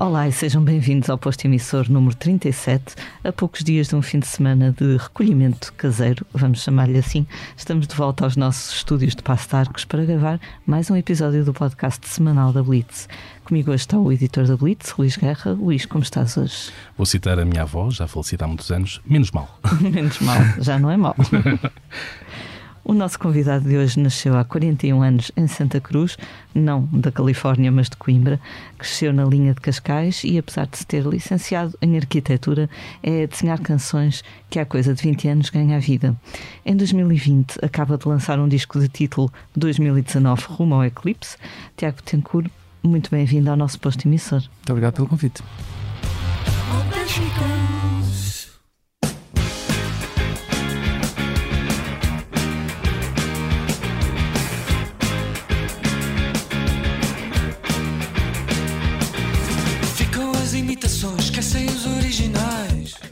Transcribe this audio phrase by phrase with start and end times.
[0.00, 2.94] Olá e sejam bem-vindos ao posto emissor número 37.
[3.24, 7.84] A poucos dias de um fim de semana de recolhimento caseiro, vamos chamar-lhe assim, estamos
[7.84, 12.06] de volta aos nossos estúdios de Passo Arcos para gravar mais um episódio do podcast
[12.06, 13.08] semanal da Blitz.
[13.42, 15.50] Comigo hoje está o editor da Blitz, Luís Guerra.
[15.50, 16.70] Luís, como estás hoje?
[16.96, 19.58] Vou citar a minha avó, já falecida há muitos anos, menos mal.
[19.82, 21.16] menos mal, já não é mal.
[22.88, 26.16] O nosso convidado de hoje nasceu há 41 anos em Santa Cruz,
[26.54, 28.40] não da Califórnia, mas de Coimbra.
[28.78, 32.70] Cresceu na linha de Cascais e, apesar de se ter licenciado em arquitetura,
[33.02, 36.16] é a desenhar canções que há coisa de 20 anos ganha a vida.
[36.64, 41.36] Em 2020, acaba de lançar um disco de título 2019 Rumo ao Eclipse.
[41.76, 42.50] Tiago Tencourt,
[42.82, 44.40] muito bem-vindo ao nosso posto emissor.
[44.40, 45.42] Muito obrigado pelo convite.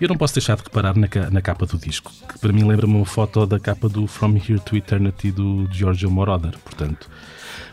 [0.01, 2.95] Eu não posso deixar de reparar na, na capa do disco, que para mim lembra-me
[2.95, 6.55] uma foto da capa do From Here to Eternity do Giorgio Moroder.
[6.65, 7.09] Portanto,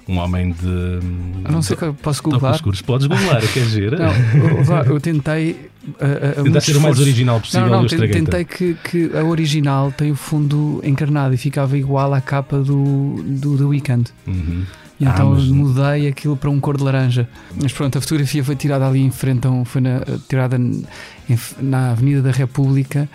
[0.08, 1.00] um homem de.
[1.46, 2.56] A não sei que posso googlar.
[2.56, 2.82] Escuros.
[2.82, 3.98] Podes googlar, quer dizer?
[3.98, 5.72] Não, eu, eu tentei.
[5.84, 7.68] Uh, Tentar ser o mais original possível.
[7.68, 12.22] Não, não, tentei que, que a original tem o fundo encarnado e ficava igual à
[12.22, 14.12] capa do, do The Weeknd.
[14.26, 14.66] Uhum.
[15.00, 15.48] E então ah, mas...
[15.48, 17.28] mudei aquilo para um cor de laranja.
[17.62, 20.60] Mas pronto, a fotografia foi tirada ali em frente, então foi na, tirada
[21.60, 23.10] na Avenida da República,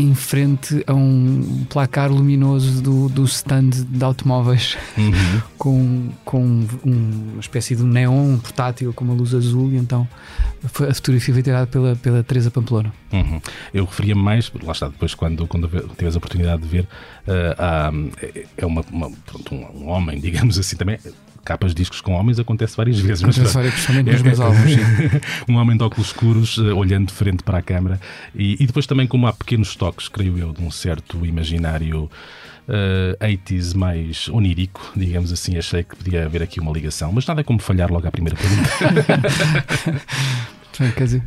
[0.00, 5.40] em frente a um placar luminoso do, do stand de automóveis, uhum.
[5.58, 6.66] com, com um,
[7.32, 9.70] uma espécie de neon portátil com uma luz azul.
[9.70, 10.08] E então
[10.64, 12.92] a fotografia foi tirada pela, pela Teresa Pamplona.
[13.12, 13.40] Uhum.
[13.72, 16.88] Eu referia-me mais, lá está, depois quando, quando tiveres a oportunidade de ver,
[17.26, 18.10] uh,
[18.56, 20.98] é uma, uma pronto, um, um, homem, digamos assim, também.
[21.44, 23.22] Capas de discos com homens acontece várias vezes.
[23.22, 24.72] Acontece várias, principalmente nos meus álbuns.
[25.48, 28.00] um homem de óculos escuros, uh, olhando de frente para a câmara.
[28.34, 32.10] E, e, depois também, como há pequenos toques, creio eu, de um certo imaginário
[32.68, 37.12] uh, 80s mais onírico, digamos assim, achei que podia haver aqui uma ligação.
[37.12, 38.70] Mas nada como falhar logo à primeira pergunta.
[40.96, 41.22] Quer dizer,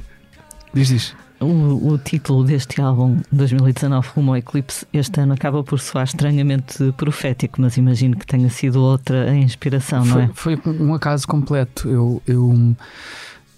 [0.74, 1.23] diz, diz.
[1.44, 6.92] O, o, título deste álbum, 2019 Rumo ao Eclipse, este ano acaba por soar estranhamente
[6.98, 10.32] profético, mas imagino que tenha sido outra a inspiração, foi, não é?
[10.34, 11.90] Foi um acaso completo.
[11.90, 12.76] Eu, eu uh,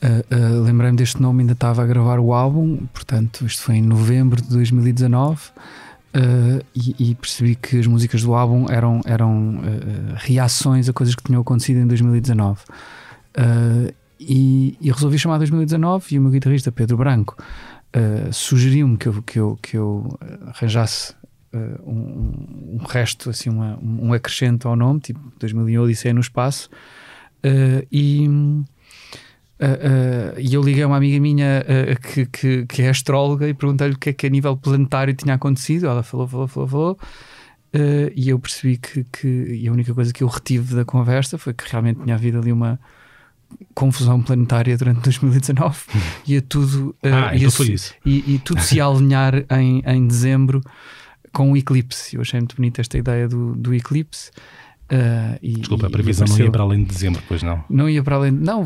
[0.04, 4.42] uh, lembrei-me deste nome, ainda estava a gravar o álbum, portanto, isto foi em novembro
[4.42, 5.42] de 2019.
[6.16, 9.60] Uh, e, e, percebi que as músicas do álbum eram, eram
[10.16, 12.62] reações a coisas que tinham acontecido em 2019.
[14.18, 17.36] E, e, resolvi chamar 2019 e o meu guitarrista Pedro Branco
[17.96, 21.14] uh, sugeriu-me que eu, que, eu, que eu arranjasse
[21.54, 26.70] uh, um, um, resto, assim, uma, um acrescento ao nome, tipo 2001 Odisseia no Espaço.
[27.44, 28.28] Uh, e,
[30.38, 31.64] e eu liguei a uma amiga minha
[32.02, 35.36] que, que, que, é astróloga e perguntei-lhe o que é que a nível planetário tinha
[35.36, 35.88] acontecido.
[35.88, 37.00] Ela falou, falou, falou, falou.
[38.14, 41.54] e eu percebi que, que e a única coisa que eu retive da conversa foi
[41.54, 42.78] que realmente tinha havido ali uma
[43.74, 45.78] confusão planetária durante 2019
[46.28, 47.94] ia tudo uh, ah, ia então foi isso.
[48.06, 50.62] E, e, tudo se alinhar em, em dezembro
[51.32, 52.16] com o eclipse.
[52.16, 54.32] Eu achei muito bonita esta ideia do, do eclipse.
[54.86, 57.64] Uh, e, Desculpa, a previsão não ia para além de dezembro, pois não?
[57.70, 58.40] Não ia para além de.
[58.40, 58.64] Não,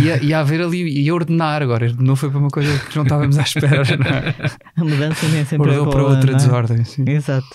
[0.00, 1.92] ia, ia haver ali, ia ordenar agora.
[1.98, 3.82] Não foi para uma coisa que não estávamos à espera.
[3.82, 4.50] É?
[4.80, 6.34] A mudança nem sempre Ordenou é boa, para outra é?
[6.34, 6.84] desordem.
[6.84, 7.04] Sim.
[7.06, 7.48] Exato.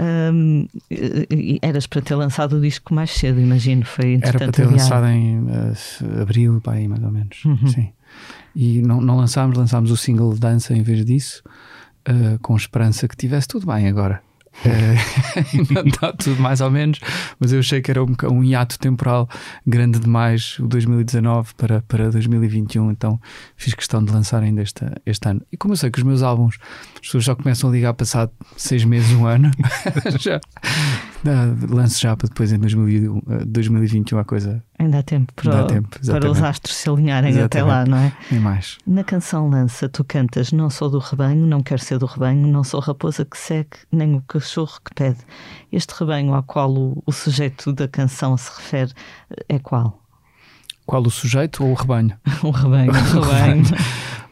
[0.00, 0.66] Um,
[1.62, 3.84] eras para ter lançado o disco mais cedo, imagino.
[3.84, 7.44] Foi Era para ter lançado em uh, abril, pá, aí, mais ou menos.
[7.44, 7.66] Uhum.
[7.68, 7.92] Sim.
[8.54, 11.42] E não, não lançámos, lançámos o single dança em vez disso,
[12.08, 14.22] uh, com esperança que tivesse tudo bem agora.
[14.64, 16.98] Uh, está tudo mais ou menos,
[17.38, 19.28] mas eu achei que era um, um hiato temporal
[19.66, 23.20] grande demais o 2019 para, para 2021, então
[23.56, 25.42] fiz questão de lançar ainda este, este ano.
[25.52, 26.56] E como eu sei que os meus álbuns,
[26.94, 29.50] as pessoas já começam a ligar passado seis meses, um ano,
[30.18, 30.40] já
[31.70, 34.62] lance já para depois em 2021 a coisa.
[34.78, 37.56] Ainda há tempo para, há tempo, para os astros se alinharem exatamente.
[37.56, 38.12] até lá, não é?
[38.30, 38.78] E mais.
[38.86, 42.62] Na canção Lança, tu cantas Não sou do rebanho, não quero ser do rebanho, não
[42.62, 45.18] sou raposa que segue, nem o cachorro que pede.
[45.72, 48.92] Este rebanho ao qual o, o sujeito da canção se refere
[49.48, 50.02] é qual?
[50.84, 52.16] Qual o sujeito ou o rebanho?
[52.42, 52.90] o rebanho.
[52.90, 53.64] O rebanho.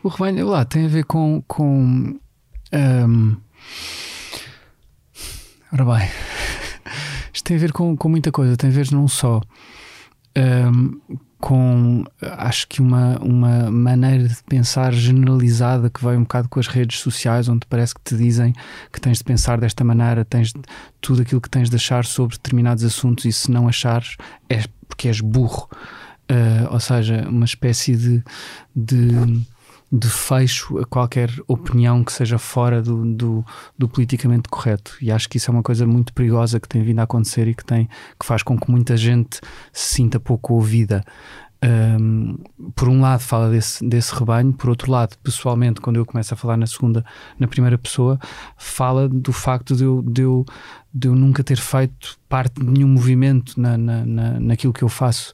[0.03, 1.43] o rebanho lá tem a ver com.
[1.47, 2.15] com
[2.75, 3.37] um...
[5.73, 6.11] Ora bem,
[7.33, 9.41] isto tem a ver com, com muita coisa, tem a ver não só
[10.37, 11.01] um,
[11.43, 16.69] com, acho que uma, uma maneira de pensar generalizada que vai um bocado com as
[16.69, 18.55] redes sociais, onde parece que te dizem
[18.93, 20.53] que tens de pensar desta maneira, tens
[21.01, 24.17] tudo aquilo que tens de achar sobre determinados assuntos e se não achares
[24.49, 25.69] é porque és burro.
[26.31, 28.23] Uh, ou seja, uma espécie de,
[28.75, 29.45] de,
[29.93, 33.45] de, fecho a qualquer opinião que seja fora do, do,
[33.77, 34.97] do, politicamente correto.
[35.01, 37.55] E acho que isso é uma coisa muito perigosa que tem vindo a acontecer e
[37.55, 39.41] que, tem, que faz com que muita gente
[39.73, 41.05] se sinta pouco ouvida.
[41.65, 42.39] Um,
[42.75, 46.37] por um lado fala desse, desse rebanho, por outro lado, pessoalmente, quando eu começo a
[46.37, 47.05] falar na segunda,
[47.39, 48.19] na primeira pessoa,
[48.57, 50.45] fala do facto de eu, de eu,
[50.93, 54.89] de eu nunca ter feito parte de nenhum movimento na, na, na naquilo que eu
[54.89, 55.33] faço.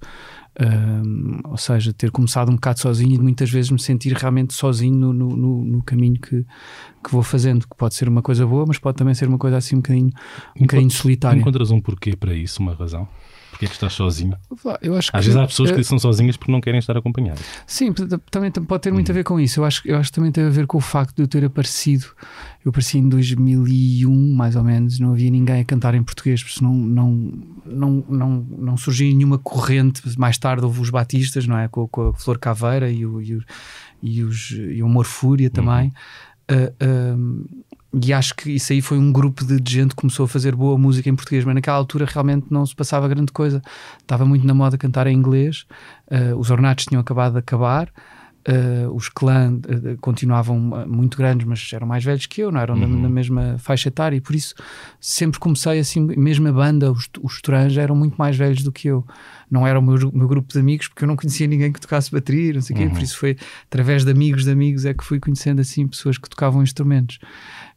[0.60, 4.94] Um, ou seja, ter começado um bocado sozinho e muitas vezes me sentir realmente sozinho
[4.94, 6.44] no, no, no, caminho que,
[7.04, 9.56] que vou fazendo, que pode ser uma coisa boa, mas pode também ser uma coisa
[9.56, 10.10] assim um bocadinho,
[10.56, 11.38] um bocadinho solitária.
[11.38, 13.06] Encontras um porquê para isso, uma razão?
[13.50, 14.36] Porque é que estás sozinho?
[14.80, 17.44] Eu acho Às que, vezes há pessoas que são sozinhas porque não querem estar acompanhadas.
[17.66, 17.92] Sim,
[18.30, 19.60] também pode ter muito a ver com isso.
[19.60, 21.44] Eu acho, eu acho que também tem a ver com o facto de eu ter
[21.44, 22.06] aparecido.
[22.64, 26.62] Eu apareci em 2001, mais ou menos, não havia ninguém a cantar em português, porque
[26.62, 27.32] não, não,
[27.70, 30.02] não, não, não surgia nenhuma corrente.
[30.18, 31.68] Mais tarde houve os Batistas, não é?
[31.68, 33.44] Com, com a Flor Caveira e o, e o,
[34.02, 35.92] e os, e o Amor Fúria também.
[36.50, 36.56] Uhum.
[36.56, 40.24] Uh, uh, e acho que isso aí foi um grupo de, de, gente que começou
[40.24, 43.62] a fazer boa música em português, mas naquela altura realmente não se passava grande coisa.
[43.98, 45.64] Estava muito na moda cantar em inglês,
[46.10, 47.90] uh, os ornatos tinham acabado de acabar,
[48.48, 52.76] Uh, os clãs uh, continuavam muito grandes, mas eram mais velhos que eu, não eram
[52.76, 52.88] uhum.
[52.88, 54.54] na, na, mesma faixa etária, e por isso
[54.98, 58.88] sempre comecei assim, mesmo a banda, os, os trans eram muito mais velhos do que
[58.88, 59.04] eu.
[59.50, 62.10] Não era o meu, meu grupo de amigos, porque eu não conhecia ninguém que tocasse
[62.10, 62.88] bateria, não sei o uhum.
[62.88, 63.36] quê, por isso foi
[63.66, 67.18] através de amigos de amigos é que fui conhecendo assim pessoas que tocavam instrumentos.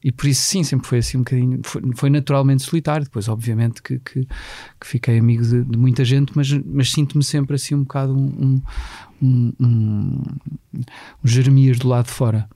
[0.03, 1.59] E por isso, sim, sempre foi assim um bocadinho.
[1.63, 3.05] Foi, foi naturalmente solitário.
[3.05, 7.55] Depois, obviamente, que, que, que fiquei amigo de, de, muita gente, mas, mas sinto-me sempre
[7.55, 8.61] assim um bocado um,
[9.21, 10.23] um, um,
[11.23, 12.49] um Jeremias do lado de fora.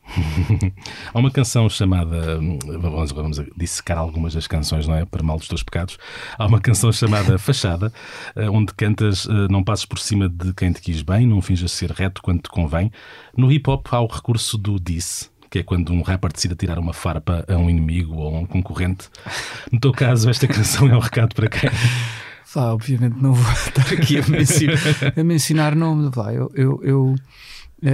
[1.13, 2.39] Há uma canção chamada.
[2.81, 5.06] Vamos, vamos dissecar algumas das canções, não é?
[5.06, 6.00] Para mal dos teus pecados.
[6.39, 7.94] Há uma canção chamada Fachada,
[8.36, 11.71] eh, onde cantas eh, Não passes por cima de quem te quis bem, não finjas
[11.71, 12.92] ser reto quando te convém.
[13.38, 16.78] No hip hop há o recurso do disse que é quando um rapper decide tirar
[16.78, 19.07] uma farpa a um inimigo ou a um concorrente.
[19.72, 21.69] No teu caso, esta canção é um recado para quem?
[22.54, 26.12] Lá, obviamente não vou estar aqui a mencionar, a mencionar nomes.
[26.34, 27.16] Eu, eu, eu,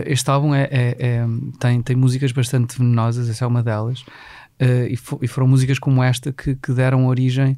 [0.08, 1.26] este álbum é, é, é,
[1.60, 4.02] tem, tem músicas bastante venenosas, essa é uma delas.
[4.60, 7.58] Uh, e, e, foram músicas como esta que, que deram origem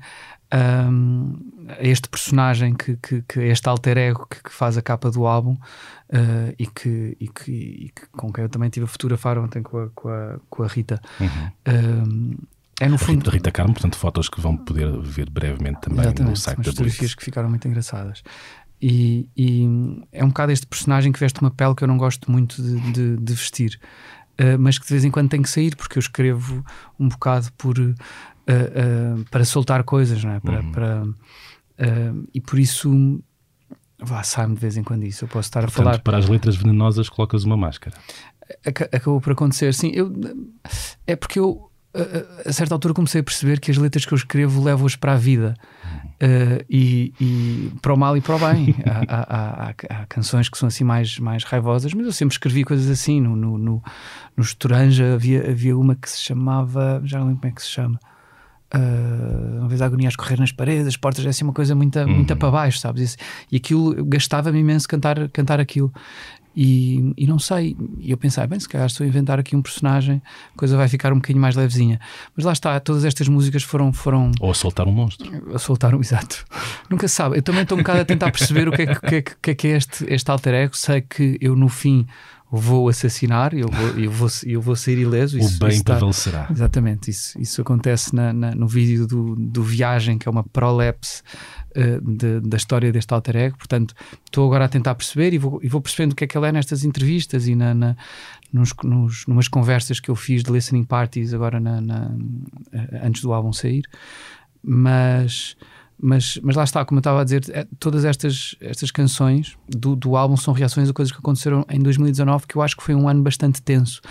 [0.53, 1.35] um,
[1.79, 5.53] este personagem, que, que, que este alter ego que, que, faz a capa do álbum
[5.53, 9.61] uh, e, que, e, que, e que, com quem eu também tive a fotografar ontem
[9.61, 11.01] com a, com a, com a Rita.
[11.19, 11.51] Uhum.
[11.67, 12.37] Um,
[12.79, 13.29] é no fundo.
[13.29, 17.15] Rita Carmo, portanto, fotos que vão poder ver brevemente também Exatamente, no site da fotografias
[17.15, 18.23] que ficaram muito engraçadas.
[18.81, 19.65] E, e,
[20.11, 22.91] é um bocado este personagem que veste uma pele que eu não gosto muito de,
[22.91, 23.79] de, de vestir,
[24.41, 26.65] uh, mas que de vez em quando tem que sair, porque eu escrevo
[26.99, 27.95] um bocado por uh,
[29.31, 30.39] para soltar coisas, não é?
[30.39, 30.71] Para, uhum.
[30.71, 31.03] para
[32.33, 33.21] e por isso
[34.03, 35.23] vá, sai-me de vez em quando isso.
[35.23, 35.99] Eu posso estar Portanto, a falar.
[35.99, 37.95] Para as letras venenosas, colocas uma máscara.
[38.65, 39.91] Acabou por acontecer, sim.
[39.93, 40.13] Eu,
[41.07, 44.17] é porque eu, a, a certa altura, comecei a perceber que as letras que eu
[44.17, 45.55] escrevo levo-as para a vida.
[46.21, 48.75] Uh, e, e, para o mal e para o bem.
[48.85, 52.63] há, há, há, há, canções que são assim mais, mais raivosas, mas eu sempre escrevi
[52.63, 53.21] coisas assim.
[53.21, 53.83] No, no, no,
[54.35, 57.69] no Estoranja havia, havia uma que se chamava, já não lembro como é que se
[57.69, 57.99] chama,
[58.75, 61.75] Uh, uma vez a agonia a escorrer nas paredes, as portas, é assim uma coisa
[61.75, 62.07] muito, uhum.
[62.07, 63.17] muito para baixo, sabes?
[63.51, 65.93] E aquilo gastava-me imenso cantar, cantar aquilo.
[66.55, 69.61] E, e não sei, e eu pensei, bem, se calhar estou a inventar aqui um
[69.61, 70.21] personagem,
[70.53, 71.99] a coisa vai ficar um bocadinho mais levezinha.
[72.35, 73.91] Mas lá está, todas estas músicas foram.
[73.91, 75.29] foram Ou a soltar um monstro.
[75.53, 76.45] A soltar um, exato.
[76.89, 77.37] Nunca se sabe.
[77.37, 79.67] Eu também estou um bocado a tentar perceber o que é que, que, é, que
[79.67, 80.77] é este, este alter ego.
[80.77, 82.05] Sei que eu, no fim,
[82.57, 85.39] vou assassinar, eu vou, eu vou, eu vou sair ileso.
[85.39, 86.47] Isso, o bem isso prevalecerá.
[86.51, 91.23] exatamente, isso, isso acontece na, na, no vídeo do, do Viagem, que é uma prolapse
[91.75, 93.57] uh, de, da história deste alter ego.
[93.57, 96.37] Portanto, estou agora a tentar perceber e vou, e vou percebendo o que é que
[96.37, 97.97] ele é nestas entrevistas e na, na
[98.51, 102.11] nos, nos, numas conversas que eu fiz de listening parties agora na, na,
[102.71, 103.83] eh, antes do álbum sair.
[104.61, 105.57] Mas
[105.99, 109.95] mas, mas lá está, como eu estava a dizer, é, todas estas, estas canções do,
[109.95, 112.95] do álbum são reações a coisas que aconteceram em 2019, que eu acho que foi
[112.95, 114.01] um ano bastante tenso,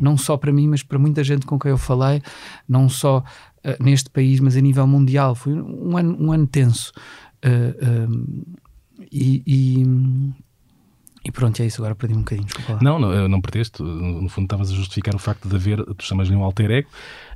[0.00, 2.22] não só para mim, mas para muita gente com quem eu falei,
[2.68, 5.34] não só uh, neste país, mas a nível mundial.
[5.34, 6.92] Foi um ano, um ano tenso.
[7.44, 8.54] Uh,
[9.10, 10.22] e, e,
[11.24, 11.80] e, pronto, é isso.
[11.80, 12.78] Agora perdi um bocadinho, desculpa lá.
[12.82, 13.82] Não, não, não perdeste.
[13.82, 16.88] No fundo, estavas a justificar o facto de haver, tu chamas-lhe um alter ego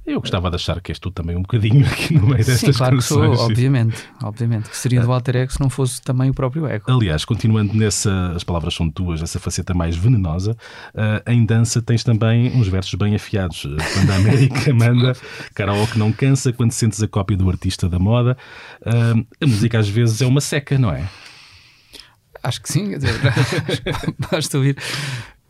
[0.06, 2.72] eu gostava de achar que és tu também um bocadinho aqui no meio destas Sim,
[2.72, 4.70] claro que sou, obviamente, obviamente.
[4.70, 6.84] Que seria do alter ego se não fosse também o próprio ego.
[6.90, 10.56] Aliás, continuando nessa, as palavras são tuas, essa faceta mais venenosa,
[10.94, 13.62] uh, em dança tens também uns versos bem afiados.
[13.94, 15.12] Quando a América manda,
[15.54, 18.36] karaoke não cansa, quando sentes a cópia do artista da moda.
[18.82, 21.08] Uh, a música às vezes é uma seca, não é?
[22.46, 23.14] acho que sim, dizer,
[24.30, 24.76] basta ouvir.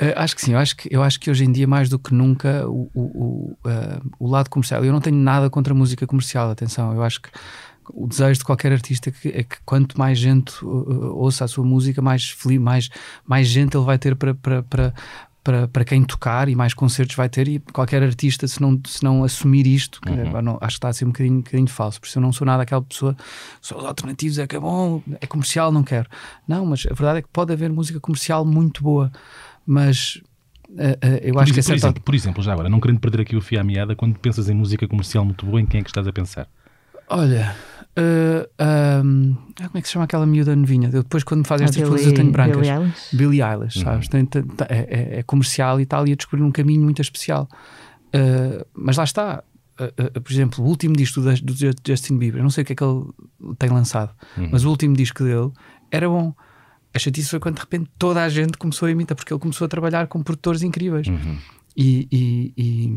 [0.01, 1.99] Uh, acho que sim, eu acho que, eu acho que hoje em dia, mais do
[1.99, 4.85] que nunca, o, o, o, uh, o lado comercial.
[4.85, 7.31] Eu não tenho nada contra a música comercial, atenção, eu acho que
[7.93, 12.03] o desejo de qualquer artista é que quanto mais gente uh, ouça a sua música,
[12.03, 12.91] mais feliz, mais,
[13.25, 14.95] mais gente ele vai ter para, para, para,
[15.43, 17.47] para, para quem tocar e mais concertos vai ter.
[17.47, 20.43] E qualquer artista, se não, se não assumir isto, que, uhum.
[20.43, 22.01] não, acho que está a ser um bocadinho, um bocadinho falso.
[22.01, 23.17] Por isso eu não sou nada aquela pessoa,
[23.61, 26.09] só os alternativos é que é bom, é comercial, não quero.
[26.49, 29.11] Não, mas a verdade é que pode haver música comercial muito boa,
[29.67, 30.21] mas.
[30.69, 32.81] Uh, uh, eu por acho exemplo, que é por, exemplo, por exemplo, já agora, não
[32.81, 35.67] querendo perder aqui o fio à meada, quando pensas em música comercial muito boa, em
[35.67, 36.49] quem é que estás a pensar?
[37.09, 37.55] Olha,
[37.99, 38.45] Uh,
[39.03, 40.91] um, como é que se chama aquela miúda novinha?
[40.93, 42.57] Eu depois, quando me fazem estas perguntas, eu tenho brancas.
[42.59, 44.07] Billie Eilish, Billie Eilish sabes?
[44.07, 44.27] Uhum.
[44.27, 47.49] Tem, tem, é, é, é, comercial e tal, e a descobrir um caminho muito especial.
[48.09, 49.43] Uh, mas lá está.
[49.81, 51.55] Uh, por exemplo, o último disco do, do,
[51.87, 53.05] Justin Bieber, não sei o que é que ele
[53.59, 54.49] tem lançado, uhum.
[54.53, 55.51] mas o último disco dele
[55.91, 56.35] era bom.
[56.97, 59.67] A chatice foi quando de repente toda a gente começou a imitar, porque ele começou
[59.67, 61.07] a trabalhar com produtores incríveis.
[61.07, 61.39] Uhum.
[61.77, 62.97] E, e, e,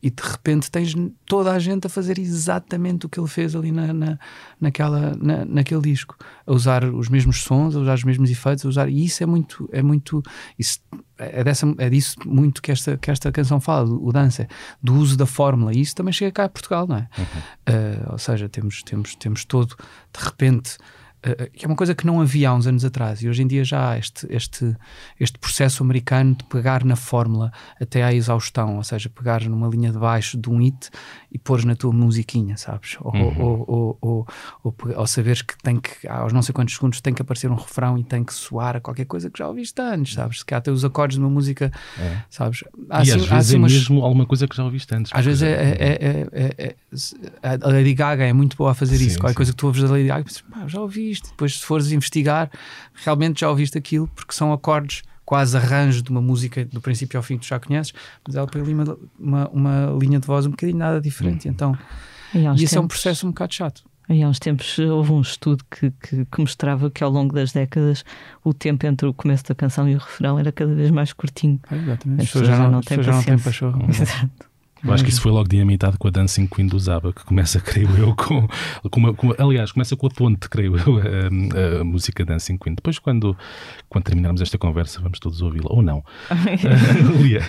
[0.00, 0.94] e de repente tens
[1.26, 4.18] toda a gente a fazer exatamente o que ele fez ali na, na,
[4.60, 8.68] naquela, na, naquele disco, a usar os mesmos sons, a usar os mesmos efeitos, a
[8.68, 10.22] usar, e isso é muito, é muito,
[10.56, 10.78] isso,
[11.18, 14.46] é, dessa, é disso muito que esta, que esta canção fala, o dança,
[14.80, 17.08] do uso da fórmula, e isso também chega cá a Portugal, não é?
[17.18, 17.24] Uhum.
[17.24, 19.74] Uh, ou seja, temos, temos, temos todo,
[20.16, 20.78] de repente,
[21.52, 23.64] que é uma coisa que não havia há uns anos atrás e hoje em dia
[23.64, 24.76] já há este, este,
[25.18, 29.92] este processo americano de pegar na fórmula até à exaustão, ou seja, pegar numa linha
[29.92, 30.90] de baixo de um hit
[31.30, 32.96] e pôres na tua musiquinha, sabes?
[33.00, 33.42] Ou, uhum.
[33.42, 34.26] ou, ou,
[34.62, 37.54] ou, ou, saberes que tem que, aos não sei quantos segundos, tem que aparecer um
[37.54, 40.38] refrão e tem que soar a qualquer coisa que já ouviste antes, sabes?
[40.38, 42.22] Se calhar tem os acordes de uma música, é.
[42.28, 42.64] sabes?
[42.88, 43.72] Há, e assim, às vezes assim é umas...
[43.72, 45.12] mesmo alguma coisa que já ouviste antes.
[45.14, 46.76] Às vezes é, é, é, é,
[47.42, 49.18] a Lady Gaga é muito boa a fazer sim, isso.
[49.18, 49.36] Qualquer sim.
[49.36, 51.30] coisa que tu ouves da Lady Gaga, pensas, já ouvi isto.
[51.30, 52.50] Depois, se fores investigar,
[52.94, 57.22] realmente já ouviste aquilo, porque são acordes quase arranjo de uma música do princípio ao
[57.22, 57.92] fim que tu já conheces,
[58.26, 61.46] mas ela põe ali uma, uma, uma linha de voz um bocadinho nada diferente.
[61.46, 61.52] Uhum.
[61.52, 61.78] Então,
[62.34, 63.84] e, e isso é um processo um bocado chato.
[64.08, 67.52] E há uns tempos houve um estudo que, que, que, mostrava que ao longo das
[67.52, 68.04] décadas
[68.42, 71.60] o tempo entre o começo da canção e o refrão era cada vez mais curtinho.
[71.70, 72.22] É, exatamente.
[72.22, 73.66] As pessoas já, já não, têm paciência.
[73.88, 74.49] Exato.
[74.82, 77.60] Eu acho que isso foi logo dinamitado com a Dancing Queen do Zaba, que começa,
[77.60, 78.48] creio eu, com,
[78.90, 82.74] com, uma, com aliás, começa com a ponte, creio eu, a, a, música Dancing Queen.
[82.74, 83.36] Depois, quando,
[83.88, 86.04] quando terminarmos esta conversa, vamos todos ouvi-la, ou não.
[87.20, 87.42] Lia.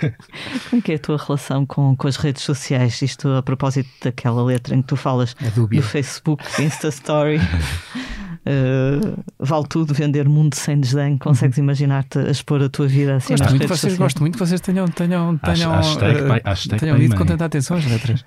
[0.69, 3.01] Como é que é a tua relação com, com as redes sociais?
[3.01, 7.39] Isto a propósito daquela letra em que tu falas é do Facebook, Insta Story.
[8.41, 11.15] Uh, vale tudo vender mundo sem desdém.
[11.17, 11.65] Consegues uhum.
[11.65, 14.88] imaginar-te a expor a tua vida assim gosto muito vocês, Gosto muito que vocês tenham,
[14.88, 18.25] tenham, tenham, hashtag, uh, hashtag tenham ido com tanta atenção às letras.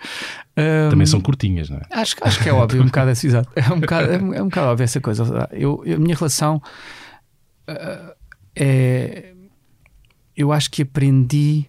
[0.56, 1.83] Um, Também são curtinhas, não é?
[1.90, 3.50] Acho, acho que é óbvio, um bocado assim, exato.
[3.56, 5.49] É um bocado, é, é um bocado óbvio essa coisa.
[5.50, 6.62] Eu, eu a minha relação
[7.68, 8.14] uh,
[8.54, 9.33] é.
[10.37, 11.66] Eu acho que aprendi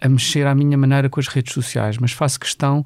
[0.00, 2.84] a mexer à minha maneira com as redes sociais, mas faço questão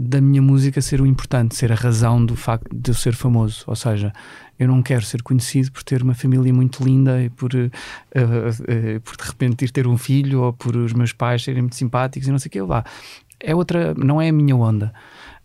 [0.00, 3.64] da minha música ser o importante, ser a razão do facto de eu ser famoso.
[3.66, 4.12] Ou seja,
[4.56, 9.00] eu não quero ser conhecido por ter uma família muito linda e por, uh, uh,
[9.00, 12.28] por de repente ir ter um filho ou por os meus pais serem muito simpáticos
[12.28, 12.84] e não sei o que lá.
[13.40, 14.94] É outra, não é a minha onda.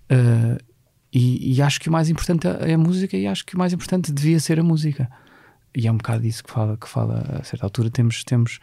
[0.03, 0.63] Uh,
[1.11, 3.73] e, e, acho que o mais importante é a música e acho que o mais
[3.73, 5.09] importante devia ser a música.
[5.75, 8.59] E é um bocado disso que fala, que fala a certa altura temos, temos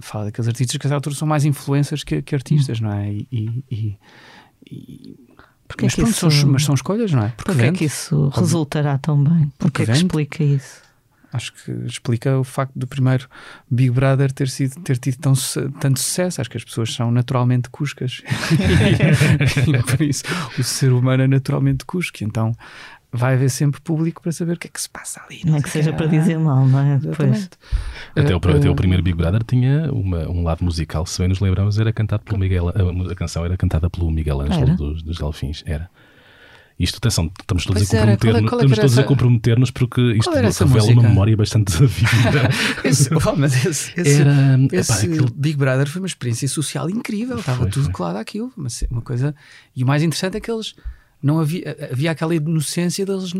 [0.00, 3.12] fala daqueles artistas que a certa altura são mais influências que, que artistas, não é?
[3.12, 3.98] E, e,
[5.72, 6.30] porque mas, é isso...
[6.30, 7.28] são, mas são escolhas, não é?
[7.30, 9.50] Porque Porquê é que isso resultará tão bem?
[9.58, 10.82] Porquê é que explica isso?
[11.32, 13.26] Acho que explica o facto do primeiro
[13.70, 15.32] Big Brother ter, sido, ter tido tão,
[15.80, 16.42] tanto sucesso.
[16.42, 18.20] Acho que as pessoas são naturalmente cuscas.
[19.66, 20.24] e, por isso
[20.58, 22.22] o ser humano é naturalmente cusco.
[22.22, 22.54] Então
[23.12, 25.42] vai haver sempre público para saber o que é que se passa ali.
[25.44, 26.98] Não, não é que seja para dizer mal, não é?
[26.98, 27.50] Depois.
[28.16, 31.38] Até, o, até o primeiro Big Brother tinha uma, um lado musical, se bem nos
[31.38, 35.18] lembramos, era cantado pelo Miguel, a, a canção era cantada pelo Miguel Ângelo dos, dos
[35.18, 35.90] Delfins, era.
[36.78, 40.00] Isto, atenção, estamos todos, a comprometer, qual é, qual é estamos todos a comprometer-nos porque
[40.14, 40.92] isto revela música?
[40.92, 42.48] uma memória bastante vívida.
[42.82, 45.30] esse, oh, mas esse, esse, era, esse epá, aquilo...
[45.32, 47.92] Big Brother foi uma experiência social incrível, estava foi, tudo foi.
[47.92, 48.50] colado àquilo.
[48.56, 49.34] Uma, uma coisa,
[49.76, 50.74] e o mais interessante é que eles
[51.22, 53.30] não havia, havia aquela inocência deles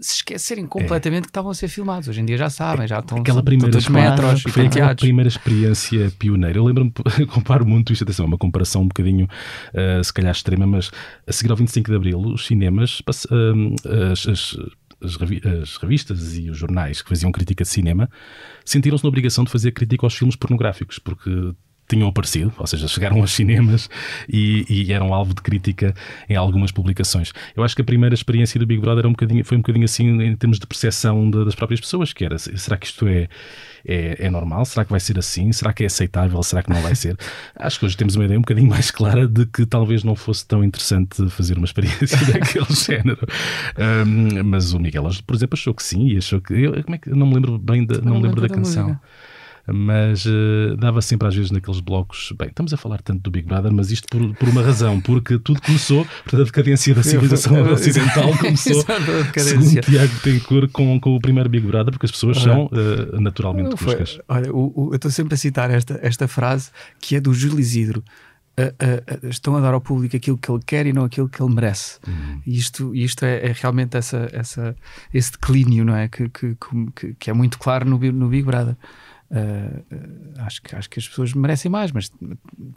[0.00, 1.26] se esquecerem completamente é.
[1.26, 2.08] que estavam a ser filmados.
[2.08, 6.12] Hoje em dia já sabem, já estão aquela primeira todos metros foi aquela primeira experiência
[6.18, 6.58] pioneira.
[6.58, 6.92] Eu lembro-me,
[7.26, 10.90] comparo muito isto, atenção, é uma comparação um bocadinho, uh, se calhar extrema, mas
[11.26, 14.56] a seguir ao 25 de Abril, os cinemas, uh, as, as
[15.00, 18.10] as, revistas e os jornais que faziam crítica de cinema
[18.64, 21.54] sentiram-se na obrigação de fazer crítica aos filmes pornográficos, porque
[21.88, 23.88] tinham aparecido, ou seja, chegaram aos cinemas
[24.28, 25.94] e, e, eram alvo de crítica
[26.28, 27.32] em algumas publicações.
[27.56, 30.36] Eu acho que a primeira experiência do Big Brother um foi um bocadinho assim em
[30.36, 33.28] termos de percepção de, das próprias pessoas, que era, será que isto é,
[33.86, 34.66] é, é, normal?
[34.66, 35.50] Será que vai ser assim?
[35.50, 36.42] Será que é aceitável?
[36.42, 37.16] Será que não vai ser?
[37.56, 40.46] Acho que hoje temos uma ideia um bocadinho mais clara de que talvez não fosse
[40.46, 43.26] tão interessante fazer uma experiência daquele género.
[44.06, 46.52] Um, mas o Miguel, por exemplo, achou que sim e achou que...
[46.52, 48.54] Eu, como é que, eu não me lembro bem, da, não, não lembro da, da
[48.54, 48.88] canção.
[48.88, 49.37] Música
[49.72, 52.32] mas uh, dava sempre às vezes naqueles blocos.
[52.38, 55.38] Bem, estamos a falar tanto do Big Brother, mas isto por, por uma razão, porque
[55.38, 58.84] tudo começou, portanto, a decadência da civilização ocidental começou,
[59.36, 63.76] segundo Tiago Tencourt, com, com o primeiro Big Brother, porque as pessoas são uh, naturalmente
[63.76, 64.18] bruscas.
[64.28, 66.70] Olha, o, o, eu estou sempre a citar esta, esta frase
[67.00, 68.02] que é do Júlio Isidro.
[68.58, 71.40] Uh, uh, estão a dar ao público aquilo que ele quer e não aquilo que
[71.40, 72.00] ele merece.
[72.04, 72.42] Uhum.
[72.44, 74.74] E isto, isto é, é, realmente essa, essa,
[75.14, 76.08] esse declínio, não é?
[76.08, 76.56] Que, que,
[76.96, 78.76] que, que é muito claro no, no Big Brother.
[79.30, 79.84] Uh,
[80.38, 82.10] acho, que, acho que as pessoas merecem mais, mas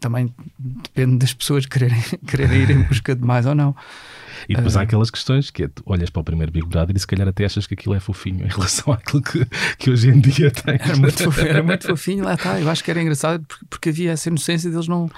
[0.02, 3.74] também depende das pessoas quererem, quererem ir em busca de mais ou não.
[4.50, 6.94] E depois uh, há aquelas questões que é, tu olhas para o primeiro Big Brother
[6.96, 9.46] e se calhar até achas que aquilo é fofinho em relação àquilo que,
[9.78, 10.74] que hoje em dia tem.
[10.74, 12.60] Era muito, fofinho, era muito fofinho, lá está.
[12.60, 15.10] Eu acho que era engraçado porque, porque havia essa inocência deles não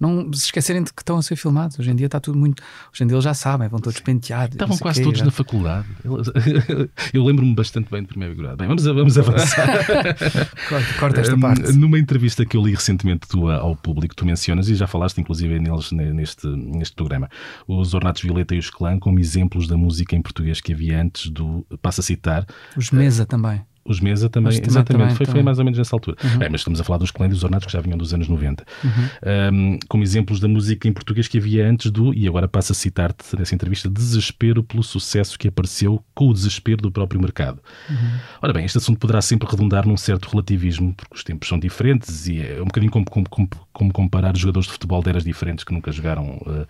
[0.00, 1.78] não se esquecerem de que estão a ser filmados.
[1.78, 2.62] Hoje em dia está tudo muito.
[2.92, 4.54] Hoje em dia eles já sabem, vão todos penteados.
[4.54, 5.86] Estavam quase todos na faculdade.
[7.12, 9.66] Eu lembro-me bastante bem do primeiro Big Bem, vamos, vamos avançar.
[10.68, 11.72] corta, corta, esta parte.
[11.72, 15.58] Numa entrevista que eu li recentemente tua ao público, tu mencionas, e já falaste inclusive
[15.58, 17.28] neles neste, neste programa,
[17.66, 21.30] os Ornatos Violeta e os Clã como exemplos da música em português que havia antes
[21.30, 21.66] do.
[21.82, 22.46] Passa a citar.
[22.76, 23.62] Os Mesa também.
[23.84, 25.38] Os Mesa também, também exatamente, também, foi, também.
[25.40, 26.16] foi mais ou menos nessa altura.
[26.22, 26.38] Uhum.
[26.38, 28.28] Bem, mas estamos a falar dos Clã e dos Ornatos que já vinham dos anos
[28.28, 28.64] 90.
[28.84, 28.90] Uhum.
[29.52, 32.74] Um, como exemplos da música em português que havia antes do, e agora passo a
[32.74, 37.60] citar-te nessa entrevista, desespero pelo sucesso que apareceu com o desespero do próprio mercado.
[37.88, 38.10] Uhum.
[38.42, 42.26] Ora bem, este assunto poderá sempre redundar num certo relativismo, porque os tempos são diferentes
[42.26, 45.64] e é um bocadinho como, como, como, como comparar jogadores de futebol de eras diferentes
[45.64, 46.66] que nunca jogaram uh,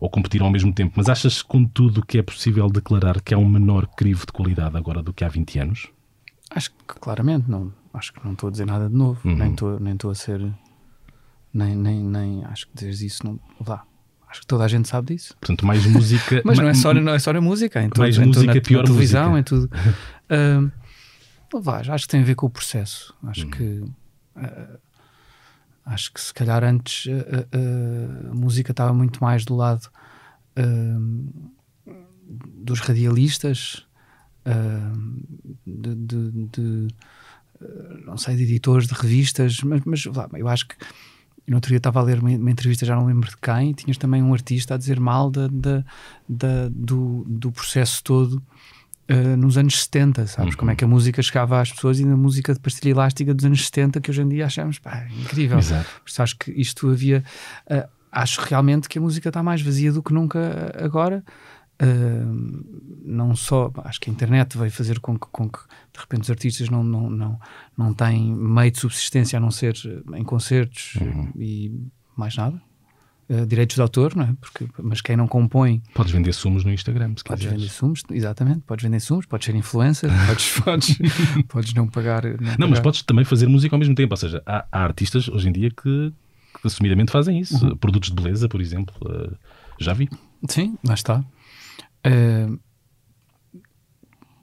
[0.00, 0.94] ou competiram ao mesmo tempo.
[0.96, 5.02] Mas achas, contudo, que é possível declarar que há um menor crivo de qualidade agora
[5.02, 5.97] do que há 20 anos?
[6.50, 7.72] Acho que claramente não.
[7.92, 9.20] Acho que não estou a dizer nada de novo.
[9.28, 9.36] Uhum.
[9.36, 10.40] Nem estou nem a ser.
[11.52, 13.38] Nem, nem, nem acho que dizer isso não.
[13.60, 13.84] Vá.
[14.28, 15.34] Acho que toda a gente sabe disso.
[15.40, 16.42] Portanto, mais música.
[16.44, 17.82] Mas não é só, não é só a música.
[17.82, 19.40] Em mais música, na, pior na televisão, música.
[19.40, 19.70] em tudo.
[21.54, 23.14] uh, vá, acho que tem a ver com o processo.
[23.24, 23.50] Acho uhum.
[23.50, 23.64] que.
[24.36, 24.78] Uh,
[25.86, 29.88] acho que se calhar antes uh, a música estava muito mais do lado
[32.26, 33.86] dos radialistas
[35.66, 36.88] de, de, de,
[38.04, 40.76] não sei, de editores, de revistas, mas, mas eu acho que
[41.46, 43.74] no outro dia estava a ler uma, uma, entrevista, já não lembro de quem, e
[43.74, 45.84] tinhas também um artista a dizer mal da, da,
[46.28, 48.42] da do, do processo todo
[49.10, 50.52] uh, nos anos 70, sabes?
[50.52, 50.58] Uhum.
[50.58, 53.44] Como é que a música chegava às pessoas e na música de pastilha elástica dos
[53.44, 55.58] anos 70, que hoje em dia achamos, pá, incrível.
[55.58, 55.88] Exato.
[56.18, 57.24] acho que isto havia.
[57.66, 61.24] Uh, acho realmente que a música está mais vazia do que nunca agora.
[61.80, 65.58] Uh, não só, acho que a internet veio fazer com que, com que
[65.92, 67.40] de repente os artistas não, não, não,
[67.76, 69.76] não têm meio de subsistência a não ser
[70.14, 71.30] em concertos uhum.
[71.36, 71.72] e
[72.16, 72.60] mais nada.
[73.30, 74.34] Uh, direitos de autor, não é?
[74.40, 75.82] Porque, mas quem não compõe.
[75.94, 77.60] Podes vender sumos no Instagram, se Podes quiseres.
[77.60, 78.60] vender sumos, exatamente.
[78.60, 80.98] Podes vender sumos, podes ser influencer, podes, podes,
[81.46, 82.24] podes não pagar.
[82.24, 82.68] Não, não pagar.
[82.70, 84.14] mas podes também fazer música ao mesmo tempo.
[84.14, 86.12] Ou seja, há, há artistas hoje em dia que,
[86.60, 87.64] que assumidamente fazem isso.
[87.64, 87.76] Uhum.
[87.76, 88.94] Produtos de beleza, por exemplo.
[89.02, 89.36] Uh,
[89.78, 90.08] já vi.
[90.48, 91.22] Sim, lá está.
[92.06, 92.54] Uh,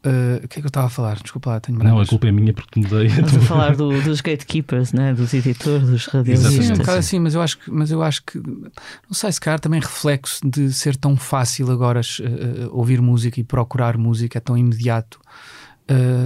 [0.05, 1.15] uh, o que é que eu estava a falar?
[1.21, 3.07] Desculpa lá, tenho Não, a culpa é minha porque mudei.
[3.07, 5.13] Estás a falar do, dos gatekeepers, né?
[5.13, 6.65] dos editores, dos radialistas.
[6.65, 9.39] Sim, um bocado assim, mas eu acho que, mas eu acho que não sei se
[9.39, 14.41] calhar também reflexo de ser tão fácil agora uh, ouvir música e procurar música, é
[14.41, 15.19] tão imediato.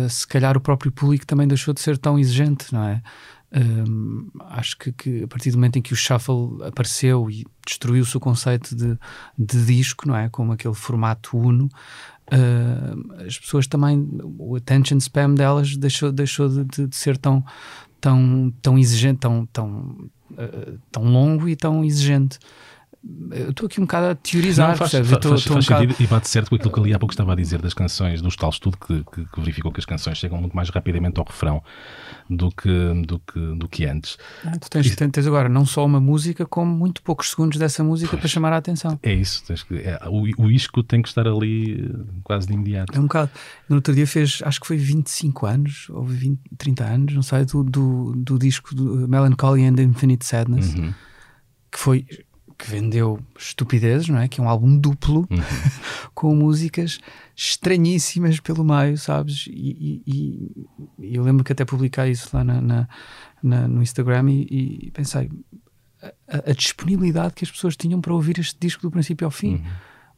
[0.09, 3.01] se calhar o próprio público também deixou de ser tão exigente, não é?
[3.51, 8.15] Um, acho que, que, a partir do momento em que o shuffle apareceu e destruiu-se
[8.15, 8.97] o conceito de,
[9.37, 10.29] de, disco, não é?
[10.29, 11.67] Como aquele formato uno,
[12.31, 14.07] uh, as pessoas também,
[14.37, 17.43] o attention spam delas deixou, deixou de, de, de ser tão,
[17.99, 22.37] tão, tão exigente, tão, tão, uh, tão longo e tão exigente
[23.31, 25.95] eu estou aqui um bocado a teorizar, não, faz, faz, tô, faz, tô um bocado...
[25.99, 28.35] e bate certo com aquilo que ali há pouco estava a dizer das canções, dos
[28.35, 31.63] tal estudo que, que, que, verificou que as canções chegam muito mais rapidamente ao refrão
[32.29, 32.69] do que,
[33.05, 34.17] do que, do que antes.
[34.43, 34.95] Ah, tu tens, e...
[34.95, 38.51] tens agora não só uma música, como muito poucos segundos dessa música pois, para chamar
[38.51, 38.99] a atenção.
[39.01, 42.93] É isso, que, é, o, o isco tem que estar ali eh, quase de imediato.
[42.93, 43.31] É um bocado.
[43.69, 47.45] No outro dia fez, acho que foi 25 anos, ou 20, 30 anos, não sei,
[47.45, 50.93] do, do, do disco do Melancholy and Infinite Sadness, uhum.
[51.71, 52.05] que foi
[52.59, 54.27] que vendeu Estupidezes, não é?
[54.27, 55.37] Que é um álbum duplo Uhum.
[56.13, 56.99] com músicas
[57.35, 59.45] estranhíssimas pelo meio, sabes?
[59.47, 60.67] E, e-
[60.99, 62.87] e eu lembro que até publiquei isso lá na, na-
[63.41, 65.29] na- no Instagram e, e pensei
[66.27, 69.63] a, a disponibilidade que as pessoas tinham para ouvir este disco do princípio ao fim.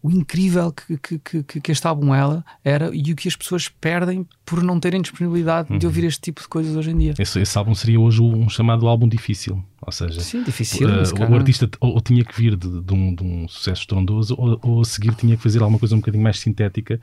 [0.03, 3.69] O incrível que, que, que, que este álbum ela era e o que as pessoas
[3.69, 7.13] perdem por não terem disponibilidade de ouvir este tipo de coisas hoje em dia.
[7.19, 9.63] Esse, esse álbum seria hoje um chamado álbum difícil.
[9.79, 10.87] Ou seja, Sim, difícil.
[10.87, 13.81] Uh, o cara, artista ou, ou tinha que vir de, de um, de um sucesso
[13.81, 16.99] estrondoso ou, ou a seguir tinha que fazer alguma coisa um bocadinho mais sintética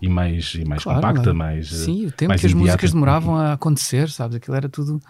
[0.00, 1.70] e mais, e mais Claro, compacta, mais.
[1.70, 4.36] uh, Sim, o tempo que as músicas demoravam a acontecer, sabes?
[4.36, 5.00] Aquilo era tudo.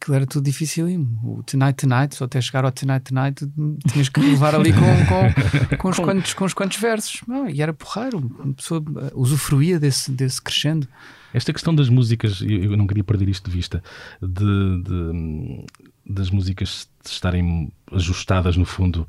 [0.00, 1.20] Aquilo era tudo dificílimo.
[1.24, 3.46] O Tonight Tonight, só até chegar ao Tonight Tonight,
[3.90, 7.20] tinhas que levar ali com, com, com, os, quantos, com os quantos versos.
[7.26, 8.18] Não, e era porreiro.
[8.18, 10.86] Uma pessoa uh, usufruía desse, desse crescendo.
[11.34, 13.82] Esta questão das músicas, eu, não queria perder isto de vista,
[14.22, 15.66] de, de-
[16.06, 19.06] das músicas estarem ajustadas no fundo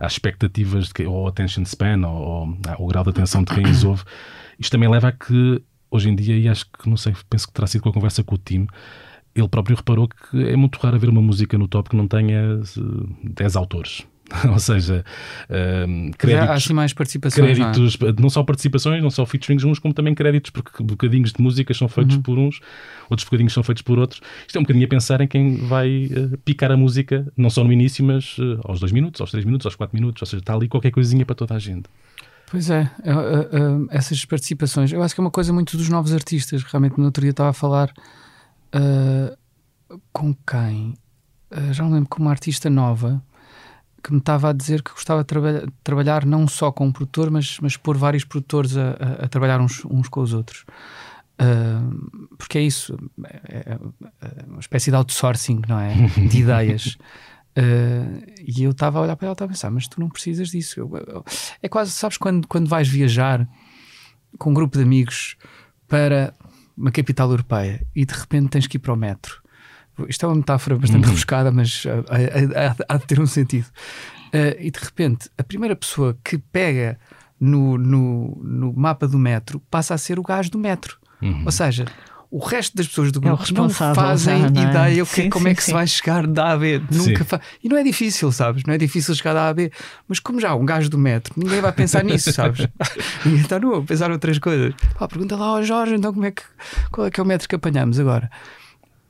[0.00, 3.64] às expectativas de que, ou attention span ou, ou ao grau de atenção de quem
[3.66, 4.02] as ouve.
[4.58, 7.52] Isto também leva a que hoje em dia, e acho que não sei, penso que
[7.52, 8.66] terá sido com a conversa com o time,
[9.34, 12.60] ele próprio reparou que é muito raro haver uma música no top que não tenha
[12.60, 12.78] eh,
[13.24, 14.06] 10 autores.
[14.50, 15.04] Ou seja,
[15.50, 17.58] eh, Há créditos, assim mais participações.
[17.58, 17.72] não é?
[17.72, 21.76] créditos, não só participações, não só featurings uns, como também créditos, porque bocadinhos de músicas
[21.76, 22.22] são feitos Uhum.
[22.22, 22.60] por uns,
[23.10, 24.22] outros bocadinhos são feitos por outros.
[24.46, 27.62] Isto é um bocadinho a pensar em quem vai eh, picar a música, não só
[27.62, 30.40] no início, mas eh, aos dois minutos, aos três minutos, aos quatro minutos, ou seja,
[30.40, 31.84] está ali qualquer coisinha para toda a gente.
[32.50, 35.88] Pois é, é, é, é, essas participações, eu acho que é uma coisa muito dos
[35.90, 36.62] novos artistas.
[36.62, 37.92] Realmente, no outro dia estava a falar
[38.72, 39.36] ah,
[40.12, 40.94] com quem?
[41.50, 43.22] Ah, já não lembro, com uma artista nova
[44.02, 47.30] que me estava a dizer que gostava de traba- trabalhar não só com um produtor,
[47.30, 50.64] mas, mas pôr vários produtores a, a- a trabalhar uns, uns com os outros.
[51.38, 51.82] Ah,
[52.38, 55.94] porque é isso, é, é uma espécie de outsourcing, não é?
[56.28, 56.96] De ideias.
[57.56, 60.08] Uh, e eu estava a olhar para ela e estava a pensar, mas tu não
[60.08, 60.80] precisas disso.
[60.80, 61.24] Eu- eu-
[61.62, 63.46] é quase, sabes, quando, quando vais viajar
[64.38, 65.36] com um grupo de amigos
[65.86, 66.32] para
[66.76, 69.40] uma capital europeia e de repente tens que ir para o metro.
[70.08, 73.66] Isto é uma metáfora bastante rebuscada, mas uh, há- há- há de ter um sentido.
[74.28, 76.98] Uh, e de repente, a primeira pessoa que pega
[77.38, 80.96] no, no, no mapa do metro passa a ser o gajo do metro.
[81.44, 81.84] Ou seja,
[82.34, 84.64] o resto das pessoas do É grupo não responsável fazem não é?
[84.70, 86.80] ideia o que- Sim, como sim, é que se vai chegar da A a B.
[86.90, 87.38] Nunca fa...
[87.62, 88.62] E não é difícil, sabes?
[88.66, 89.70] Não é difícil chegar da A a B.
[90.08, 92.66] Mas como já um gajo do metro, ninguém vai pensar nisso, sabes?
[93.26, 94.72] ninguém está nu a pensar outras coisas.
[94.98, 96.42] Pá, pergunta lá ao Jorge, então como é que,
[96.90, 98.30] qual é que é o metro que apanhamos agora?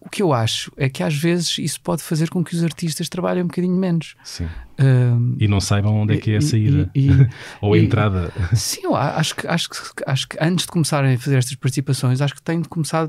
[0.05, 3.09] O que eu acho é que às vezes isso pode fazer com que os artistas
[3.09, 4.15] trabalhem um bocadinho menos.
[4.25, 4.49] Sim.
[4.79, 6.91] Ahm, E não saibam onde é que é a saída.
[6.95, 7.29] e- e-
[7.62, 8.33] Ou a e- entrada.
[8.53, 12.21] Sim, eu acho que, acho, que, acho que antes de começarem a fazer estas participações,
[12.21, 13.09] acho que têm de começar,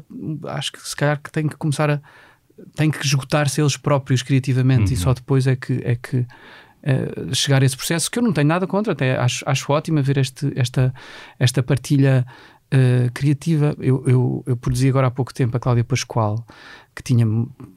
[0.49, 1.99] acho que se calhar que têm que começar a
[2.75, 6.25] têm que esgotar-se eles próprios criativamente e só depois é que, é que
[6.83, 10.01] eh, chegar a esse processo que eu não tenho nada contra, até acho, acho ótimo
[10.03, 10.93] ver este, esta,
[11.39, 12.25] esta partilha
[12.75, 13.75] eh, criativa.
[13.77, 16.43] Eu, eu, eu produzi agora há pouco tempo a Cláudia Pascoal,
[16.95, 17.23] que tinha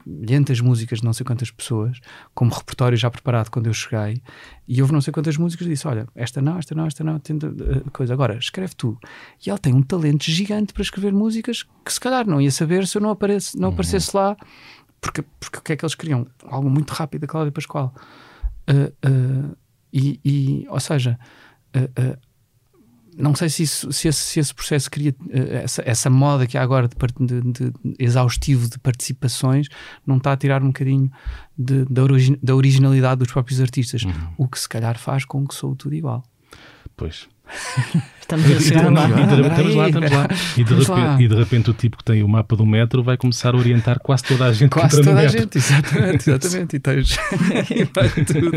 [0.03, 1.99] milhentas músicas de não sei quantas pessoas,
[2.33, 4.23] como repertório já preparado quando eu cheguei,
[4.67, 7.19] e houve não sei quantas músicas e disse: Olha, esta não, esta não, esta não,
[7.19, 8.11] tenta eh, coisa.
[8.11, 8.97] Agora, escreve tu.
[9.45, 12.87] E ela tem um talento gigante para escrever músicas que se calhar não ia saber
[12.87, 14.35] se eu não, aparece, não aparecesse lá,
[14.99, 16.25] porque, porque o que é que eles queriam?
[16.43, 17.93] Algo muito rápido da Cláudia Pascoal.
[18.67, 19.57] Uh, uh,
[19.93, 21.19] e, e, ou seja,
[21.75, 22.17] uh,
[23.17, 26.57] não sei se, isso, se, esse, se esse processo cria uh, essa, essa moda que
[26.57, 29.67] há agora de, de- de- exaustivo de participações
[30.05, 31.11] não está a tirar um bocadinho
[31.57, 34.03] de- da, origi- da originalidade dos próprios artistas,
[34.37, 36.23] o que se calhar faz com que sou tudo igual.
[36.95, 37.27] Pois.
[38.19, 39.07] Estamos a chegar Estamos, lá.
[39.07, 40.27] e de- estamos lá, estamos lá.
[40.57, 40.95] E de, Vamos lá.
[40.97, 43.57] repente, e de repente o tipo que tem o mapa do metro vai começar a
[43.57, 46.75] orientar quase toda a gente que Quase no toda a gente, exatamente, exatamente.
[46.75, 47.15] E tens
[47.71, 48.51] e vai tudo.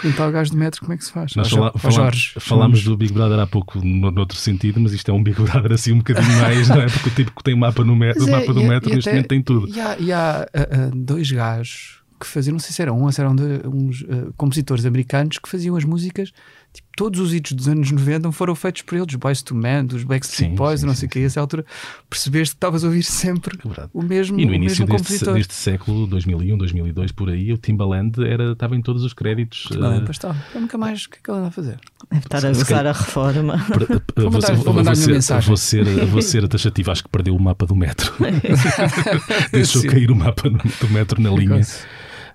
[0.00, 1.34] Perguntar ao gajo do metro como é que se faz.
[1.36, 2.32] Nós fala, fala- Jorge.
[2.38, 5.72] falámos do Big Brother há pouco no, noutro sentido, mas isto é um Big Brother
[5.72, 6.86] assim um bocadinho mais, não é?
[6.86, 8.94] Porque o tipo que tem o mapa, no metro, o é, mapa do e- metro
[8.94, 9.68] neste momento tem tudo.
[9.68, 13.12] E há, e há, ah, dois gajos que faziam, não sei se eram um ou
[13.12, 16.32] se eram dois, uns ah, compositores americanos que faziam as músicas,
[16.76, 19.84] tipo, todos os hits dos anos 90 foram feitos por eles, dos Boys to Men,
[19.84, 21.64] dos Backstreet Sim, Boys, sim, não sei o que, a essa altura
[22.08, 23.90] percebeste que estavas a ouvir sempre É verdade.
[23.92, 28.52] o mesmo, E no início deste, deste século, 2001, 2002, por aí, o Timbaland era,
[28.52, 29.64] estava em todos os créditos.
[29.70, 30.36] Timbaland, eh, pois está.
[30.54, 31.78] Eu nunca mais, o que é que ele anda a fazer?
[32.10, 33.58] Deve estar a gozar a reforma.
[34.14, 34.74] per- Vou mandar- ser- vou
[35.14, 35.46] mensagem.
[35.48, 38.12] vou ser, vou ser taxativo, acho que perdeu o mapa do metro.
[39.52, 39.88] Deixou Sim.
[39.88, 41.60] cair o mapa do metro na linha.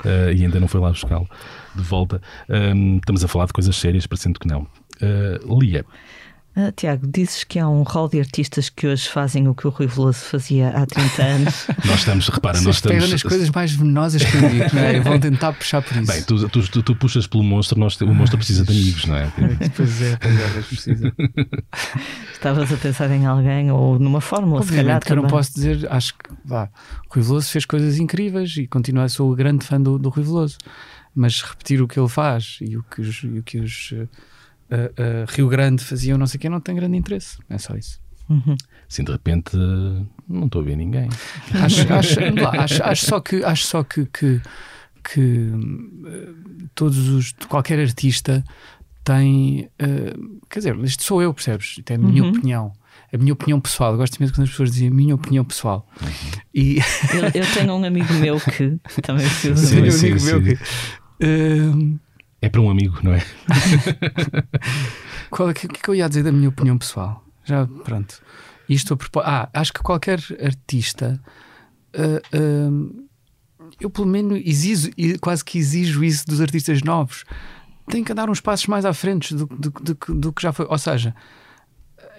[0.04, 1.28] Eh, e ainda não foi lá buscá-lo
[1.76, 2.22] de volta.
[2.50, 4.68] Ahm, estamos a falar de coisas sérias, parecendo que não.
[5.02, 5.86] Ah, Lia,
[6.54, 9.70] Uh, Tiago, dizes que há um rol de artistas que hoje fazem o que o
[9.70, 11.68] Rui Veloso fazia há 30 anos.
[11.86, 12.98] nós estamos, repara, Vocês nós estamos.
[12.98, 15.00] pegam nas coisas mais venenosas que eu digo, não é?
[15.00, 16.12] Vão tentar puxar por isso.
[16.12, 19.16] Bem, tu, tu, tu, tu puxas pelo monstro, nós, o monstro precisa de amigos, não
[19.16, 19.32] é?
[19.78, 21.14] Pois é, pois é, precisa.
[22.34, 24.98] Estavas a pensar em alguém ou numa fórmula, se calhar.
[24.98, 26.70] Obviamente que eu não posso dizer, acho que vá,
[27.10, 30.58] o Rui Veloso fez coisas incríveis e continua, sou grande fã do, do Rui Veloso,
[31.16, 33.96] mas repetir o que ele faz e o que os, e o que os uh,
[34.74, 37.38] uh, Rio Grande faziam, não sei o que, não tem grande interesse.
[37.50, 38.00] É só isso.
[38.30, 38.56] Uhum.
[38.90, 39.58] Assim, de repente,
[40.28, 41.10] não estou a ver ninguém.
[41.54, 44.42] Acho, acho, lá, acho, acho só que, acho só que, que,
[45.04, 45.52] que
[46.76, 48.44] todos os, qualquer artista
[49.04, 51.76] tem, uh, quer dizer, isto sou eu, percebes?
[51.78, 52.30] Isto é a minha Uhum.
[52.30, 52.74] opinião.
[53.14, 53.92] A minha opinião pessoal.
[53.92, 55.86] Eu gosto mesmo quando as pessoas dizem a minha opinião pessoal.
[56.54, 56.78] E
[57.14, 60.26] Eu, eu tenho um amigo meu que também precisa Sim, tenho um sim, amigo sim.
[60.28, 60.58] meu que.
[61.22, 62.00] Uh,
[62.42, 63.22] É para um amigo, não é?
[65.40, 67.24] é o que é que eu ia dizer da minha opinião pessoal?
[67.46, 68.22] Já, pronto.
[68.70, 71.20] Isto a propó- Ah, acho que qualquer artista.
[71.96, 73.08] uh, um,
[73.80, 74.90] eu, pelo menos, exijo,
[75.22, 77.24] quase que exijo isso dos artistas novos.
[77.88, 80.66] Tem que andar uns passos mais à frente do, do, do- do que já foi.
[80.70, 81.16] Ou seja,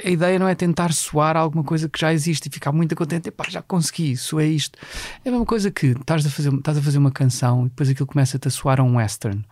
[0.04, 3.28] a ideia não é tentar soar alguma coisa que já existe e ficar muito contente.
[3.28, 4.78] Epá, já consegui, isso é isto.
[5.24, 7.88] É a mesma coisa que estás a fazer, estás a fazer uma canção e depois
[7.88, 9.44] aquilo começa-te a soar a um western.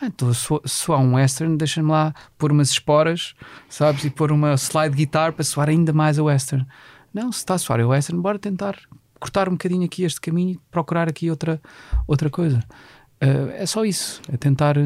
[0.00, 3.34] Ah, então a so- soar um western, deixa-me lá pôr umas esporas,
[3.68, 4.04] sabes?
[4.04, 6.66] E pôr uma slide guitar para soar ainda mais a western.
[7.12, 8.76] Não, se está a soar a western, bora tentar
[9.20, 11.60] cortar um bocadinho aqui este caminho e procurar aqui outra,
[12.06, 12.60] outra coisa.
[13.20, 14.76] Ah, é só isso, é tentar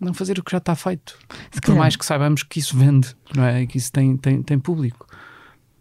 [0.00, 1.18] não fazer o que já está feito.
[1.50, 3.66] Se Por mais que saibamos que isso vende, não é?
[3.66, 5.06] Que isso tem, tem, tem público.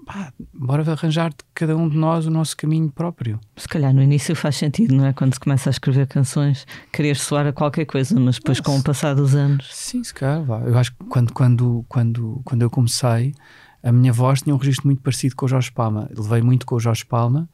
[0.05, 3.39] Pá, bora arranjar de cada um de nós o nosso caminho próprio.
[3.57, 5.11] Se calhar no início faz sentido, não é?
[5.11, 8.81] Quando se começa a escrever canções, querer soar a qualquer coisa, mas depois, com o
[8.81, 9.69] passar dos anos.
[9.73, 10.61] Sim, se calhar, vá.
[10.61, 13.35] Eu acho que quando, quando, quando, quando eu comecei,
[13.83, 16.09] a minha voz tinha um registro muito parecido com o Jorge Palma.
[16.15, 17.49] Levei muito com o Jorge Palma,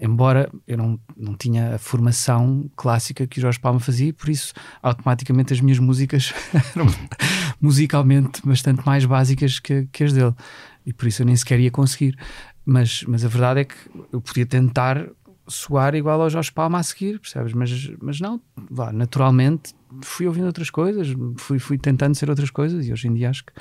[0.00, 4.52] embora eu não, não tinha a formação clássica que o Jorge Palma fazia, por isso
[4.82, 6.32] automaticamente as minhas músicas
[6.74, 6.86] eram
[7.60, 10.34] musicalmente bastante mais básicas que, que as dele.
[10.84, 12.16] E por isso eu nem sequer ia conseguir.
[12.64, 13.76] Mas, mas a verdade é que
[14.12, 15.08] eu podia tentar
[15.46, 17.52] soar igual ao Jorge Palma a seguir, percebes?
[17.52, 22.86] Mas, mas não, vá, naturalmente fui ouvindo outras coisas, fui, fui tentando ser outras coisas
[22.86, 23.52] e hoje em dia acho que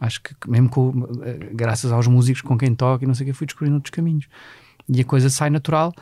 [0.00, 3.30] acho que mesmo com, eh, graças aos músicos com quem toco e não sei o
[3.30, 4.26] que, fui descobrindo outros caminhos.
[4.88, 5.92] E a coisa sai natural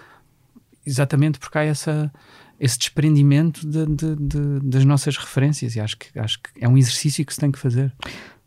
[0.87, 2.11] exatamente porque há essa,
[2.59, 6.79] esse desprendimento de- de- de- das nossas referências e acho que, acho que é um
[6.79, 7.93] exercício que se tem que fazer.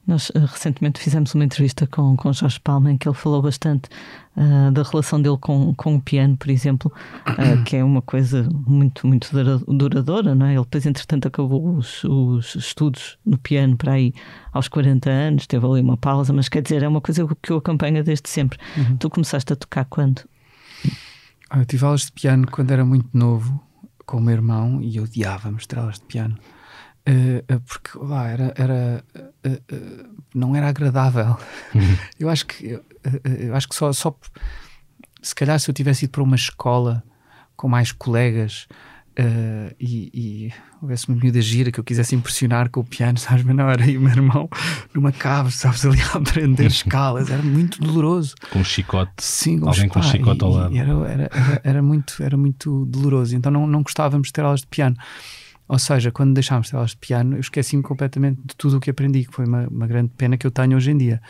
[0.08, 3.88] Nós eh, recentemente fizemos uma entrevista com, com Jorge Palma em que ele falou bastante
[4.36, 6.92] ah, da relação dele com, com o piano, por exemplo,
[7.26, 10.54] ah, que é uma coisa muito, muito dura- duradoura, não é?
[10.54, 14.14] Ele depois, entretanto, acabou os, os estudos no piano para aí
[14.52, 17.58] aos 40 anos, teve ali uma pausa, mas quer dizer, é uma coisa que eu
[17.58, 18.58] acompanho desde sempre.
[19.00, 20.22] Tu começaste a tocar quando?
[21.50, 23.62] Ah, eu tive aulas de piano quando era muito novo
[24.06, 26.38] com o meu irmão e eu odiava mostrar aulas de piano.
[27.06, 29.04] Eh, eh, porque lá era, era
[29.44, 31.36] eh, eh, não era agradável.
[32.20, 32.80] Eu acho que
[33.24, 34.16] eu, acho que só, só
[35.22, 37.04] se calhar se eu tivesse ido para uma escola
[37.56, 38.68] com mais colegas
[39.80, 43.44] e, e houvesse uma miúda gira que eu quisesse impressionar com o piano, sabes?
[43.44, 44.50] Mas não era aí o meu irmão
[44.94, 48.36] numa cave, sabes, ali a aprender escalas, era muito doloroso.
[48.52, 49.12] Com um chicote.
[49.20, 50.78] Sim, Alguém com um chicote ao lado.
[50.78, 53.36] Era, era, era, era muito, era muito doloroso.
[53.36, 54.96] Então não, não gostávamos de ter aulas de piano.
[55.72, 58.90] Ou seja, quando deixámos de aulas de piano, eu esqueci-me completamente de tudo o que
[58.90, 61.22] aprendi, que foi uma, uma grande pena que eu tenho hoje em dia.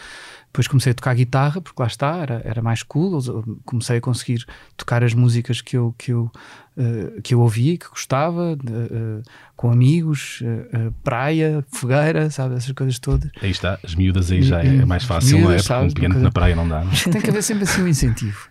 [0.47, 3.21] Depois comecei a tocar guitarra, porque lá está, era, era mais cool.
[3.23, 4.43] eu Comecei a conseguir
[4.75, 6.31] tocar as músicas que eu, que eu,
[6.75, 9.21] eh, que eu ouvia, que gostava, eh,
[9.55, 13.29] com amigos, eh, eh, praia, fogueira, sabe, essas coisas todas.
[13.43, 15.55] Aí está, as miúdas aí já é mais fácil, Miúdas, não é?
[15.57, 16.83] Porque sabes, um piano na praia não dá.
[16.83, 16.95] não é?
[17.11, 18.47] Tem que haver sempre assim um incentivo.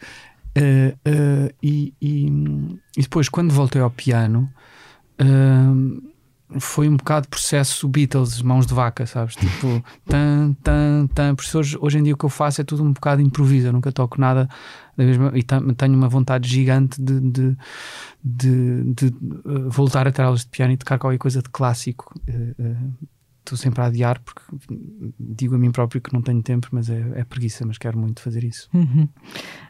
[0.56, 4.48] Uh, uh, e, e- e depois, quando voltei ao piano,
[5.20, 6.10] uh,
[6.58, 9.36] foi um bocado processo Beatles, mãos de vaca, sabes?
[9.40, 11.34] Tipo, tan, tan, tan.
[11.34, 13.68] Por isso hoje, hoje em dia o que eu faço é tudo um bocado improviso,
[13.68, 14.48] eu nunca toco nada
[14.96, 15.32] da mesma.
[15.34, 17.56] E tenho uma vontade gigante de, de,
[18.24, 22.12] de, de, uh, voltar a ter aulas de piano e tocar qualquer coisa de clássico.
[22.28, 22.92] Uh,
[23.40, 24.42] Estou sempre a adiar porque
[25.18, 28.20] digo a mim próprio que não tenho tempo, mas é, é preguiça, mas quero muito
[28.20, 28.68] fazer isso.
[28.72, 29.08] Uhum.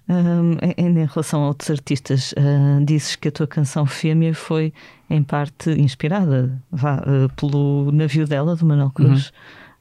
[0.08, 4.72] Hum, ainda em relação a outros artistas, ah, dizes que a tua canção Fêmea foi
[5.08, 9.32] em parte inspirada vá, ah, pelo navio dela, do Manuel Cruz.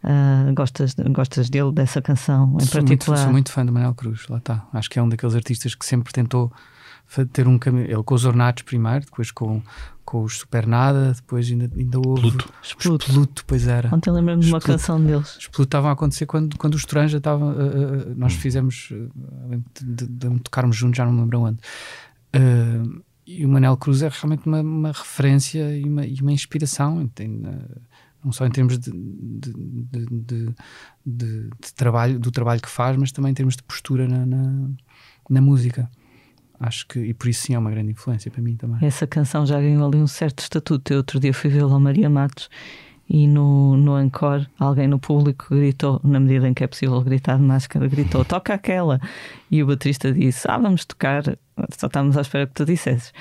[0.03, 3.17] Ah, gostas, gostas dele, dessa canção em Sou muito, particular?
[3.17, 4.65] sou muito fã do Manuel Cruz, lá está.
[4.71, 6.51] Acho que é um daqueles artistas que sempre tentou
[7.33, 7.85] ter um caminho.
[7.85, 9.61] Ele com os ornatos primeiro, depois com,
[10.05, 12.21] com os Supernada, depois ainda, ainda houve.
[12.21, 12.53] Pluto.
[12.61, 13.05] Expluto.
[13.09, 13.93] Expluto, pois era.
[13.93, 15.37] Ontem lembro-me de uma canção deles.
[15.39, 17.49] Expluto estavam a acontecer quando, quando os Toranja estavam.
[17.51, 18.91] uh, uh, nós fizemos.
[18.91, 21.59] uh, de, de, de tocarmos juntos, já não me lembro onde.
[22.35, 27.07] Uh, e o Manel Cruz é realmente uma, uma referência e uma, e uma inspiração.
[27.07, 27.41] Tem,
[28.23, 30.55] não só em termos de, de, de, de-
[31.05, 34.69] de- de trabalho, do trabalho que faz, mas também em termos de postura na, na,
[35.29, 35.89] na música.
[36.59, 38.77] Acho que, e por isso sim é uma grande influência para mim também.
[38.85, 40.91] Essa canção já ganhou ali um certo estatuto.
[40.91, 42.49] Eu outro dia fui vê-la ao Maria Matos
[43.09, 47.37] e no, no Encore alguém no público gritou, na medida em que é possível gritar
[47.37, 48.99] de máscara, gritou: toca aquela.
[49.49, 51.23] E o baterista disse: Ah, vamos tocar,
[51.77, 53.13] só estávamos à espera que tu dissesses.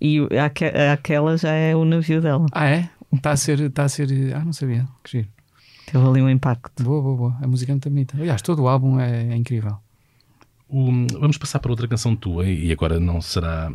[0.00, 2.46] E aque- aquela já é o navio dela.
[2.52, 2.88] Ah, é?
[3.12, 3.60] Está a ser.
[3.60, 4.86] Está a ser ah, não sabia.
[5.02, 5.28] Que giro.
[5.86, 6.82] Teve ali um impacto.
[6.82, 7.38] Boa, boa, boa.
[7.42, 8.16] A música é muito bonita.
[8.16, 9.76] Aliás, todo o álbum é, é incrível.
[11.20, 13.70] Vamos passar para outra canção tua e agora não será.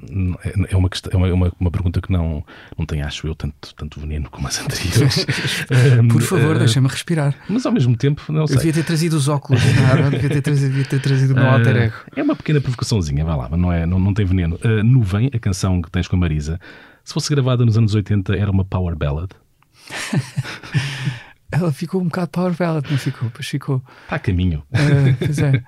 [0.69, 2.43] É uma, questão, é uma, uma, uma pergunta que não,
[2.77, 5.25] não tem, acho eu, tanto, tanto veneno como as anteriores.
[6.11, 7.33] Por favor, Eh, deixa-me respirar.
[7.47, 8.57] Mas ao mesmo tempo, não Eu sei.
[8.57, 9.61] devia ter trazido os óculos.
[9.63, 11.95] Não, devia, ter trazido, devia ter trazido o meu alter ego.
[12.15, 14.55] É uma pequena provocaçãozinha, vai lá, mas não, é, não, não tem veneno.
[14.57, 16.59] Uh, Nuvem, a canção que tens com a Marisa,
[17.03, 19.29] se fosse gravada nos anos 80, era uma power ballad.
[21.51, 23.29] Ela ficou um bocado power ballad, não ficou?
[23.31, 23.81] Pois ficou.
[24.03, 24.61] Está a caminho.
[24.71, 25.63] Uh, pois é.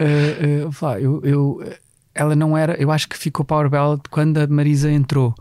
[0.00, 1.74] Uh, uh, eu, eu,
[2.14, 2.74] ela não era.
[2.80, 5.34] Eu acho que ficou power ballad quando a Marisa entrou.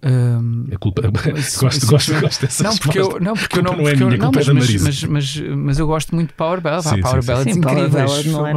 [0.00, 1.02] Um, A culpa.
[1.10, 3.24] Gosto, mas- gosto, gosto dessa não, porque eu resposta.
[3.24, 4.54] não, porque eu não, Culpa não é porque eu- minha, não, culpa é mas, da
[4.54, 4.84] mas, Marisa.
[4.84, 6.86] mas, mas, mas eu gosto muito de Power Ballads.
[6.86, 7.24] Há Power.
[7.24, 8.24] Ballads incríveis.
[8.26, 8.52] Não é.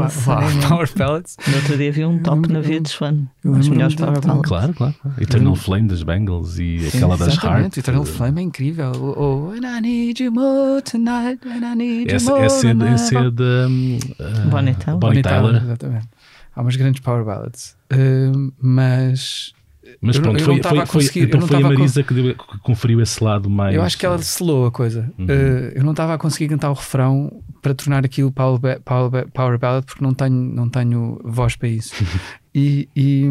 [0.68, 1.38] Power Ballads.
[1.48, 3.28] No outro dia vi um top na lembro-me- VH1.
[3.44, 4.50] eu As melhores de- Power de- Ballads.
[4.50, 4.96] Claro, claro.
[5.20, 7.78] Eternal Flame das Bengals e aquela das Exatamente, Heart.
[7.78, 8.92] Eternal Flame é incrível.
[8.92, 12.68] O, o, And I need you more tonight, and I need you Essa, more essa,
[12.68, 13.68] é, é da.
[13.68, 15.00] hum, uh, Bonnie Tyler.
[15.00, 15.56] Bonnie Tyler.
[15.64, 16.08] Exatamente.
[16.56, 17.76] Há umas grandes Power Ballads.
[17.92, 19.54] Uh, mas
[20.00, 22.36] Mas Eu pronto, eu foi, foi, a foi, então foi a a Marisa que, deu-
[22.36, 23.76] que conferiu esse lado mais.
[23.76, 25.12] eu acho que ela selou a coisa.
[25.18, 25.26] Uhum.
[25.26, 29.58] Uh, eu não estava a conseguir cantar o refrão para tornar aquilo Power, power, power
[29.58, 31.94] Ballad porque não tenho, não tenho voz para isso.
[32.54, 33.26] e, e,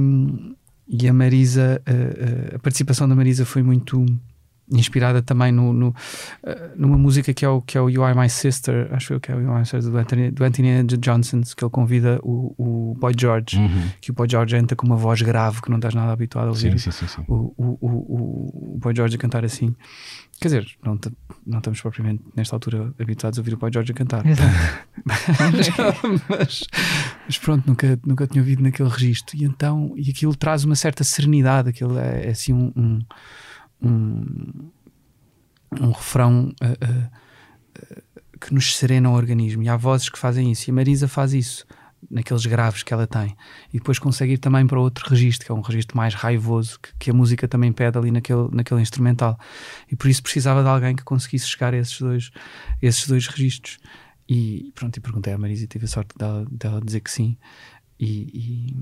[0.89, 4.05] e a Marisa, uh, a participação da Marisa foi muito
[4.73, 5.95] inspirada também no, no, uh,
[6.77, 9.31] numa música que é, o, que é o You Are My Sister, acho eu que
[9.33, 12.55] é o You Are My Sister do Anthony, do Anthony Johnsons, que ele convida o,
[12.59, 13.89] o Boy George, Uhum.
[14.01, 16.51] que o Boy George entra com uma voz grave que não estás nada habituado a
[16.51, 17.23] ouvir Sim, sim, sim.
[17.29, 19.75] o, o, o, o Boy George a cantar assim.
[20.41, 21.13] Quer dizer, não, t-
[21.47, 24.25] não estamos propriamente nesta altura habituados a ouvir o Boy George a cantar.
[26.29, 26.65] mas,
[27.27, 29.37] mas pronto, nunca, nunca tinha ouvido naquele registro.
[29.37, 32.99] E então, e aquilo traz uma certa serenidade, aquilo é, é assim um, um,
[33.83, 34.71] um,
[35.81, 38.03] um refrão ah, ah,
[38.41, 39.63] que nos serena o organismo.
[39.63, 40.69] E há vozes que fazem isso.
[40.69, 41.67] E a Marisa faz isso
[42.11, 43.37] naqueles graves que ela tem
[43.73, 46.95] e depois consegue ir também para outro registro, que é um registro mais raivoso, que,
[46.99, 49.39] que a música também pede ali naquele, naquele instrumental.
[49.91, 52.31] E por isso precisava de alguém que conseguisse chegar a esses dois,
[52.81, 53.79] esses dois registros.
[54.29, 57.37] E pronto, e perguntei à Marisa e tive a sorte dela, dela dizer que sim.
[57.99, 58.75] E,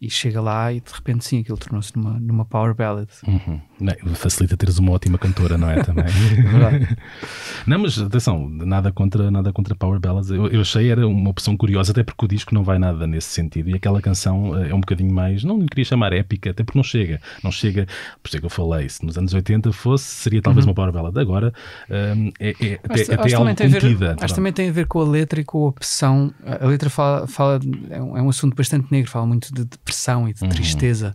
[0.00, 3.08] e chega lá e de repente sim, aquilo tornou-se numa, numa power ballad.
[3.26, 3.60] Uhum.
[3.80, 5.82] Não, facilita teres uma ótima cantora, não é?
[5.82, 6.04] Também.
[6.50, 6.96] verdade.
[7.66, 10.30] não, mas atenção, nada contra, nada contra Power Ballads.
[10.30, 13.28] Eu, eu achei era uma opção curiosa, até porque o disco não vai nada nesse
[13.28, 13.70] sentido.
[13.70, 16.78] E aquela canção eh, é um bocadinho mais, não lhe queria chamar épica, até porque
[16.78, 17.20] não chega.
[17.42, 17.86] Não chega,
[18.22, 20.92] por isso é que eu falei, se nos anos 80 fosse, seria talvez uma Power
[20.92, 21.18] Ballad.
[21.18, 21.52] Agora
[22.16, 24.06] hum, é, é até, Acho, até acho algo também tem a ver, contida.
[24.10, 24.34] acho pronto.
[24.34, 26.32] também tem a ver com a letra e com a opção.
[26.44, 30.28] A letra fala, fala é, um, é um assunto bastante negro, fala muito de depressão
[30.28, 30.48] e de Uhum.
[30.48, 31.14] tristeza.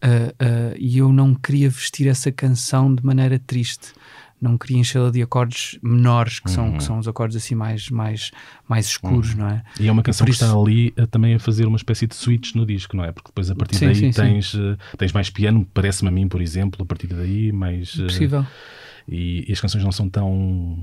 [0.00, 3.92] Ah, ah, e eu não queria vestir essa canção de maneira triste.
[4.40, 6.76] Não queria enchê-la de acordes menores, que, são, Uhum.
[6.76, 8.30] que são os acordes assim mais, mais,
[8.68, 9.64] mais escuros, não é?
[9.80, 12.06] E é uma canção por que está isso- ali eh, também a fazer uma espécie
[12.06, 13.10] de switch no disco, não é?
[13.10, 14.20] Porque depois a partir Sim, daí sim, sim.
[14.22, 17.96] tens, eh, tens mais piano, parece-me a mim, por exemplo, a partir daí mais.
[17.98, 18.46] eh, Possível.
[19.08, 20.78] E, e as canções não são tão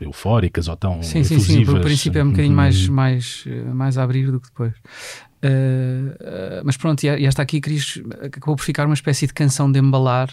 [0.00, 1.34] eufóricas ou tão Sim, sim, sim.
[1.36, 1.74] efusivas.
[1.74, 2.56] O princípio é um bocadinho Uhum.
[2.56, 4.72] mais, mais, mais a abrir do que depois.
[5.42, 7.80] Eh, eh, mas pronto, e esta aqui queria,
[8.22, 10.30] acabou por ficar uma espécie de canção de embalar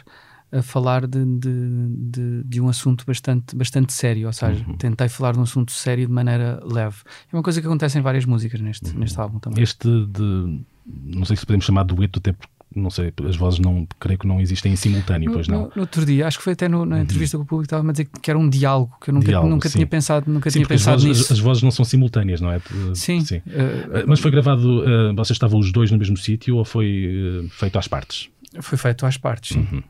[0.54, 4.27] a falar de, de, de, de um assunto bastante, bastante sério.
[4.27, 4.75] Ou seja, Uhum.
[4.77, 6.97] tentei falar de um assunto sério de maneira leve.
[7.32, 9.63] É uma coisa que acontece em várias músicas neste, neste álbum também.
[9.63, 10.62] Este de.
[10.86, 14.17] Não sei se podemos chamar de dueto, até porque não sei, as vozes não creio
[14.17, 15.63] que não existem em simultâneo, No, pois não.
[15.63, 17.88] no- no outro dia, acho que foi até no- na entrevista com o público, estava
[17.88, 19.79] a dizer que era um diálogo, que eu nunca, Diálogo, nunca sim.
[19.79, 21.34] tinha pensado, nunca Sim, tinha porque as pensado vozes, nisso.
[21.34, 22.62] as vozes não são simultâneas, não é?
[22.95, 23.38] Sim, sim.
[23.38, 27.49] Uh, Mas foi gravado, uh, vocês estavam os dois no mesmo sítio ou foi uh,
[27.49, 28.30] feito às partes?
[28.61, 29.67] Foi feito às partes, sim.
[29.72, 29.84] Uhum.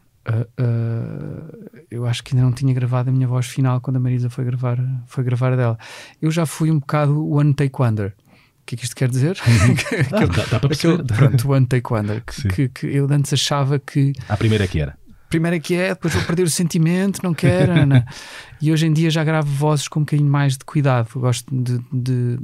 [0.66, 4.30] Uh, eu acho que ainda não tinha gravado a minha voz final quando a Marisa
[4.30, 4.78] foi gravar,
[5.08, 5.78] foi gravar dela.
[6.22, 8.14] Eu já fui um bocado o One Take Wonder,
[8.72, 9.38] que é que isto quer dizer?
[10.12, 10.74] Ah, dá, dá para.
[10.74, 14.14] Aquele, pronto, One Take Wonder, que, que, que eu antes achava que.
[14.30, 14.98] A primeira é que era.
[15.30, 17.72] Primeiro é que é, depois vou perder o sentimento, não quero.
[17.72, 18.06] Ana.
[18.64, 21.10] E hoje em dia já gravo vozes com um bocadinho mais de cuidado.
[21.16, 21.80] Eu gosto de.
[21.92, 22.38] de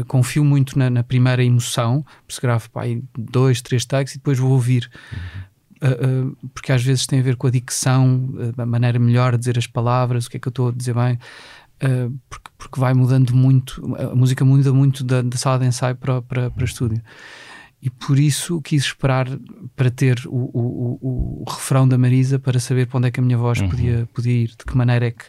[0.00, 2.84] uh, confio muito na, na, primeira emoção, por isso gravo pá,
[3.14, 4.90] dois, três takes e depois vou ouvir.
[5.12, 5.48] Uhum.
[5.90, 8.26] Uh, uh, porque às vezes tem a ver com a dicção,
[8.56, 10.94] a maneira melhor de dizer as palavras, o que é que eu estou a dizer
[10.94, 11.18] bem.
[12.28, 16.22] Porque, porque vai mudando muito, a música muda muito da, da sala de ensaio para,
[16.22, 17.02] para, para estúdio
[17.80, 19.28] e por isso quis esperar
[19.76, 23.20] para ter o, o, o, o, refrão da Marisa para saber para onde é que
[23.20, 23.68] a minha voz uhum.
[23.68, 25.24] podia, podia ir, de que maneira é que,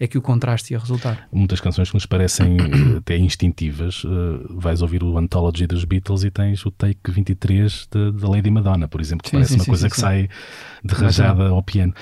[0.00, 1.28] é que o contraste ia resultar.
[1.30, 4.10] Muitas canções que nos parecem eh, até instintivas, uh,
[4.50, 9.00] vais ouvir o Anthology dos Beatles e tens o take 23 da Lady Madonna, por
[9.00, 10.28] exemplo, que sim, parece sim, uma sim, coisa que sai
[10.84, 11.94] de rajada ao piano.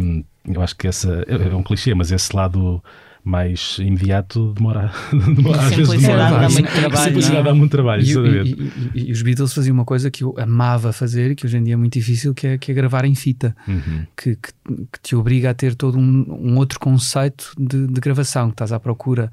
[0.00, 2.82] Um, eu acho que essa é, é um clichê, mas esse lado
[3.26, 7.04] mais imediato demora, demora às vezes demora dá muito trabalho.
[7.04, 8.02] Simplicidade dá muito trabalho.
[8.02, 11.44] E, e, e, e, os Beatles faziam uma coisa que eu amava fazer e que
[11.44, 14.06] hoje em dia é muito difícil, que é, que é gravar em fita, uhum.
[14.16, 14.52] que, que,
[14.92, 18.70] que, te obriga a ter todo um, um outro conceito de, de, gravação, que estás
[18.70, 19.28] à procura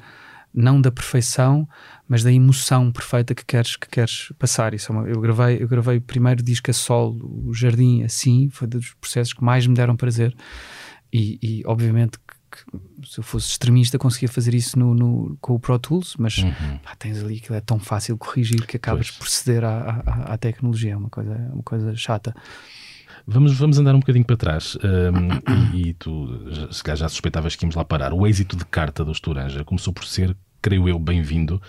[0.51, 1.69] não da perfeição,
[2.07, 4.73] mas da emoção perfeita que queres, que queres passar.
[4.73, 8.49] Isso é uma, eu, gravei, eu gravei o primeiro disco a solo, o Jardim, assim,
[8.51, 10.35] foi dos processos que mais me deram prazer.
[11.13, 12.17] E, e obviamente
[12.53, 16.37] que se eu fosse extremista conseguia fazer isso no, no com o Pro Tools, mas
[16.37, 16.77] uhum.
[16.83, 19.17] pá, tens ali que é tão fácil corrigir que acabas pois.
[19.17, 22.35] por ceder à, à, à, tecnologia, é uma coisa, uma coisa chata.
[23.25, 26.27] Vamos, vamos andar um bocadinho para trás um, e, e, tu
[26.71, 28.13] se calhar já suspeitavas que íamos lá parar.
[28.13, 31.61] O êxito de carta do Estoranja começou por ser, creio eu, bem-vindo.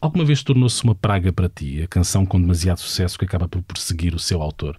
[0.00, 3.62] Alguma vez tornou-se uma praga para ti a canção com demasiado sucesso que acaba por
[3.62, 4.78] perseguir o seu autor?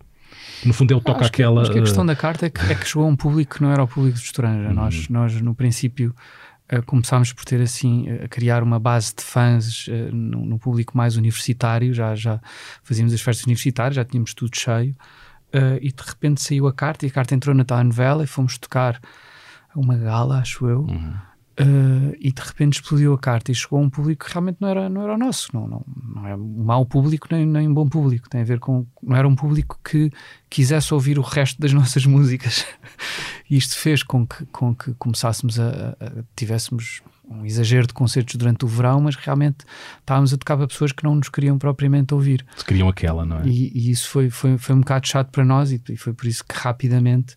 [0.65, 1.55] No fundo, ele toca acho aquela.
[1.55, 3.55] Que, acho que a questão da carta é que, é que chegou a um público
[3.55, 4.69] que não era o público de Estoranja.
[4.69, 4.73] Uhum.
[4.73, 6.13] Nós, nós, no princípio,
[6.71, 10.97] uh, começámos por ter assim, a criar uma base de fãs uh, no, no, público
[10.97, 11.93] mais universitário.
[11.93, 12.39] Já, já
[12.83, 14.95] fazíamos as festas universitárias, já tínhamos tudo cheio.
[15.53, 18.57] Uh, e de repente saiu a carta e a carta entrou na telenovela e fomos
[18.57, 18.99] tocar
[19.75, 20.81] uma gala, acho eu.
[20.81, 21.13] Uhum.
[21.57, 24.67] Uh, e de repente explodiu a carta e chegou a um público que realmente não
[24.67, 25.47] era, não era o nosso.
[25.53, 28.29] Não, não, não é um mau público nem, nem um bom público.
[28.29, 28.85] Tem a ver com.
[29.01, 30.11] Não era um público que
[30.49, 32.65] quisesse ouvir o resto das nossas músicas.
[33.49, 38.35] e isto fez com que, com que começássemos a, a, tivéssemos um exagero de concertos
[38.35, 39.65] durante o verão, mas realmente
[39.99, 42.45] estávamos a tocar para pessoas que não nos queriam propriamente ouvir.
[42.55, 43.47] Se queriam aquela, não é?
[43.47, 46.27] E, e isso foi, foi, foi um bocado chato para nós e, e foi por
[46.27, 47.35] isso que rapidamente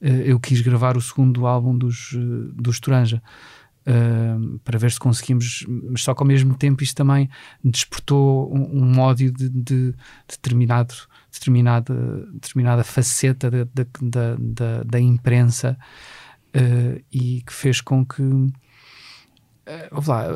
[0.00, 3.22] uh, eu quis gravar o segundo álbum dos, uh, dos Toranja.
[4.64, 7.28] Para ver se conseguimos, mas só que ao mesmo tempo isto também
[7.64, 9.94] despertou um, um ódio de, de,
[10.28, 10.94] determinado,
[11.32, 11.94] determinada,
[12.32, 13.66] determinada faceta da,
[14.00, 15.76] da, da, imprensa
[16.54, 18.52] uh, e que fez com que uh,
[20.06, 20.26] lá,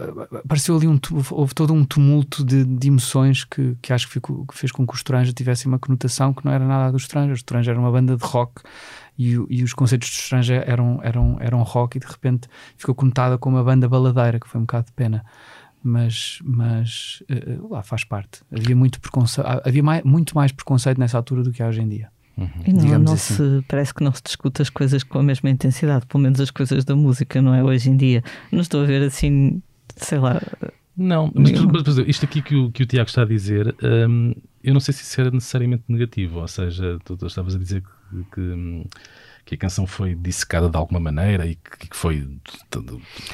[0.45, 0.99] apareceu ali um
[1.31, 4.87] houve todo um tumulto de, de emoções que, que acho que, ficou, que fez com
[4.87, 7.33] que os Toranja tivessem uma conotação que não era nada dos Toranja.
[7.33, 8.63] Os Toranja era uma banda de rock
[9.19, 13.39] e, e os conceitos de estrangeiro eram, eram, eram rock e de repente ficou conotada
[13.39, 15.25] como uma banda baladeira, que foi um bocado de pena.
[15.83, 18.41] Mas, mas uh, lá faz parte.
[18.51, 21.89] Havia, muito, preconceito, havia mais, muito mais preconceito nessa altura do que há hoje em
[21.89, 22.11] dia.
[22.37, 22.49] Uhum.
[22.67, 23.35] E não, não assim.
[23.35, 26.51] se, parece que não se discute as coisas com a mesma intensidade, pelo menos as
[26.51, 27.63] coisas da música, não é?
[27.63, 28.23] Hoje em dia.
[28.53, 29.63] Não estou a ver assim,
[29.97, 30.41] sei lá.
[30.97, 33.75] Não, mas, mas isto aqui que o, que o Tiago está a dizer,
[34.09, 34.35] hum,
[34.67, 37.83] eu não sei se isso era necessariamente negativo, ou seja, tu, tu estavas a dizer
[37.83, 37.97] que
[38.33, 38.89] que,
[39.45, 42.29] que a canção foi dissecada de alguma maneira e que, que foi.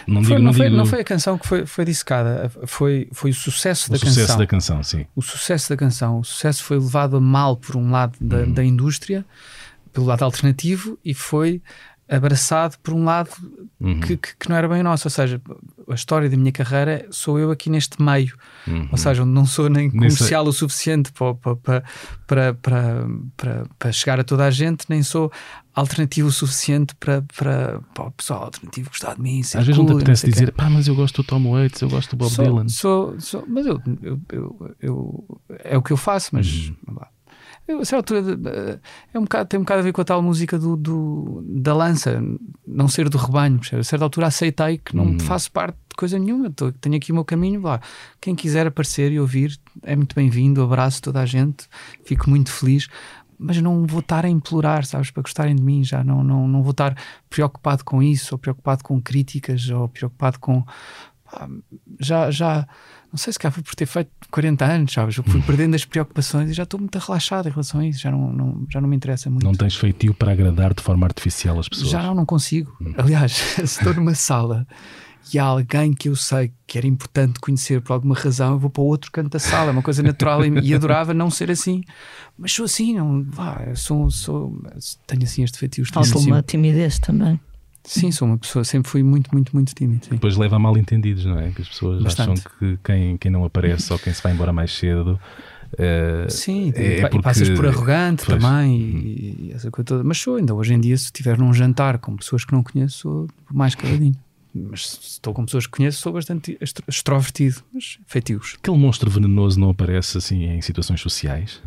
[0.06, 0.76] Não, foi, digo, não, foi, digo...
[0.76, 4.20] não foi a canção que foi, foi dissecada, foi, foi o sucesso o da sucesso
[4.20, 4.38] canção.
[4.38, 5.06] da canção, sim.
[5.14, 6.20] O sucesso da canção.
[6.20, 8.52] O sucesso foi levado a mal por um lado da, uhum.
[8.52, 9.24] da indústria,
[9.92, 11.62] pelo lado alternativo, e foi
[12.16, 13.30] abraçado por um lado
[13.80, 14.00] uhum.
[14.00, 15.06] que, que, não era bem nosso.
[15.06, 15.40] Ou seja,
[15.88, 18.36] a história da minha carreira sou eu aqui neste meio.
[18.66, 18.88] Uhum.
[18.92, 21.82] Ou seja, onde não sou nem comercial o suficiente para, para,
[22.26, 22.54] para,
[23.36, 25.32] para, para, chegar a toda a gente, nem sou
[25.74, 29.40] alternativo o suficiente para, para, para o pessoal alternativo gostar de mim.
[29.40, 32.10] Às vezes não te apetece dizer, pá, mas eu gosto do Tom Waits, eu gosto
[32.10, 32.68] do Bob sou, Dylan.
[32.68, 36.68] Sou, sou, mas eu, eu, eu, eu, é o que eu faço, mas.
[36.68, 36.76] Uhum
[37.66, 38.80] eu, a certa altura
[39.14, 41.74] é um bocado, tem um bocado a ver com a tal música do, do da
[41.74, 42.22] lança,
[42.66, 43.60] não ser do rebanho.
[43.78, 45.20] A certa altura aceitei que não hum.
[45.20, 47.62] faço parte de coisa nenhuma, tô, tenho aqui o meu caminho.
[47.62, 47.80] Lá.
[48.20, 50.62] Quem quiser aparecer e ouvir é muito bem-vindo.
[50.62, 51.68] Abraço toda a gente,
[52.04, 52.88] fico muito feliz.
[53.38, 55.82] Mas não vou estar a implorar, sabes, para gostarem de mim.
[55.82, 56.96] Já não, não, não vou estar
[57.28, 60.64] preocupado com isso, ou preocupado com críticas, ou preocupado com.
[61.24, 61.48] Pá,
[61.98, 62.66] já, já
[63.12, 65.16] não sei se cá foi por ter feito 40 anos, sabes?
[65.18, 65.42] Eu fui hum.
[65.42, 68.66] perdendo as preocupações e já estou muito relaxado em relação a isso, já não, não,
[68.70, 69.44] já não me interessa muito.
[69.44, 71.90] Não tens feitio para agradar de forma artificial as pessoas?
[71.90, 72.74] Já não, não consigo.
[72.80, 72.94] Hum.
[72.96, 74.66] Aliás, se estou numa sala
[75.32, 78.70] e há alguém que eu sei que era importante conhecer por alguma razão, eu vou
[78.70, 81.50] para o outro canto da sala, é uma coisa natural e, e adorava não ser
[81.50, 81.82] assim,
[82.38, 84.58] mas sou assim, não, vá, sou, sou,
[85.06, 85.92] tenho assim este feitiço.
[85.92, 87.38] Falta uma timidez também.
[87.84, 90.04] Sim, sou uma pessoa, sempre fui muito, muito, muito tímido.
[90.04, 90.12] Sim.
[90.12, 91.50] Depois leva a mal entendidos, não é?
[91.50, 92.40] Que as pessoas Bastante.
[92.40, 95.18] acham que quem, quem não aparece ou quem se vai embora mais cedo.
[95.72, 97.22] Uh, Sim, é e porque...
[97.22, 98.38] passas por arrogante pois.
[98.42, 100.04] também e, e, essa coisa toda.
[100.04, 102.98] Mas sou, ainda hoje em dia, se estiver num jantar com pessoas que não conheço,
[102.98, 104.14] sou mais caladinho.
[104.54, 108.56] Mas se estou com pessoas que conheço, sou bastante extrovertido, mas feitios.
[108.58, 111.62] Aquele monstro venenoso não aparece assim em situações sociais?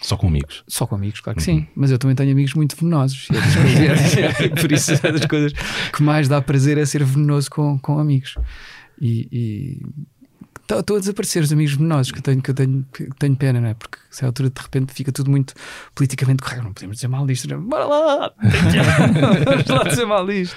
[0.00, 0.62] Só com amigos?
[0.68, 1.58] Só com amigos, claro que uhum.
[1.60, 1.68] sim.
[1.74, 3.28] Mas eu também tenho amigos muito venenosos.
[3.30, 5.52] É por isso é das coisas
[5.92, 8.36] que mais dá prazer é ser venenoso com, com amigos.
[9.00, 9.80] E,
[10.74, 13.60] estou a desaparecer os amigos venenosos que eu tenho, que eu tenho, que tenho pena,
[13.60, 13.74] não é?
[13.74, 15.54] Porque se a altura de repente fica tudo muito
[15.94, 17.62] politicamente correto, não podemos dizer mal disto, não.
[17.62, 18.32] bora lá,
[19.44, 20.56] vamos lá dizer mal disto.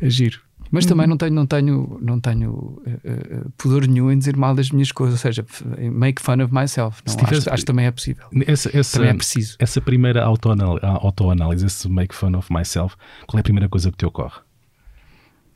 [0.00, 0.47] É giro.
[0.70, 1.10] Mas também uhum.
[1.10, 5.14] não tenho, não tenho, não tenho uh, pudor nenhum em dizer mal das minhas coisas,
[5.14, 5.44] ou seja,
[5.90, 7.02] make fun of myself.
[7.06, 8.26] Não, acho, acho, que também é possível.
[8.46, 9.56] Essa, essa, também é preciso.
[9.58, 12.96] Essa primeira autoanálise, esse make fun of myself,
[13.26, 14.40] qual é a primeira coisa que te ocorre?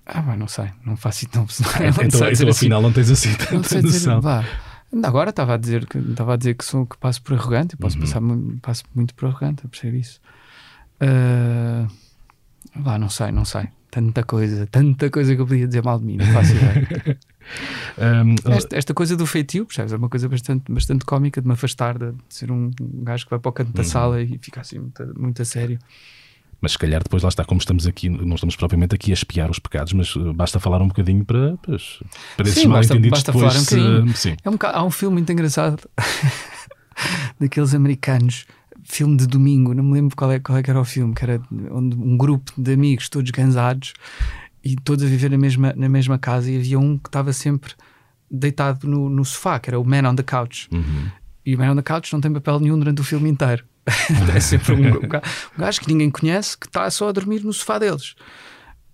[0.06, 2.48] Ah, bem, não sei, não faço não, não, então, então assim.
[2.48, 4.44] afinal não tens assim tanta não sei dizer, vá.
[5.04, 7.78] Agora estava a dizer que estava a dizer que sou que passo por arrogante, eu
[7.78, 8.02] posso uhum.
[8.02, 8.20] passar
[8.60, 10.20] passo muito por arrogante, a perceber isso.
[11.00, 11.86] Uh,
[12.76, 16.06] vá, não sei, não sei tanta coisa, tanta coisa que eu podia dizer mal de
[16.06, 17.18] mim, não faço ideia.
[18.24, 19.92] um, esta, esta, coisa do feitio, percebes?
[19.92, 23.38] É uma coisa bastante, bastante cómica de me afastar de, ser um, gajo que vai
[23.38, 23.88] para o canto da uhum.
[23.88, 25.78] sala e fica assim muito, muito a sério.
[26.58, 29.50] Mas se calhar depois lá está, como estamos aqui, não estamos propriamente aqui a espiar
[29.50, 31.76] os pecados, mas uh, basta falar um bocadinho para, para,
[32.36, 33.52] para esses mal entendidos basta depois.
[33.52, 34.16] Falar um bocadinho.
[34.16, 34.36] sim.
[34.42, 35.86] É um, há um filme muito engraçado
[37.38, 38.46] daqueles americanos
[38.84, 41.24] filme de domingo, não me lembro qual é, qual é que era o filme, que
[41.24, 43.94] era onde um grupo de amigos todos gansados
[44.64, 47.72] e todos a viver na mesma, na mesma casa e havia um que estava sempre
[48.30, 50.68] deitado no, no sofá, que era o Man on the Couch.
[50.72, 51.10] Uhum.
[51.44, 53.64] E o Man on the Couch não tem papel nenhum durante o filme inteiro.
[54.34, 55.08] é sempre um, um,
[55.58, 58.14] gajo que ninguém conhece que está só a dormir no sofá deles.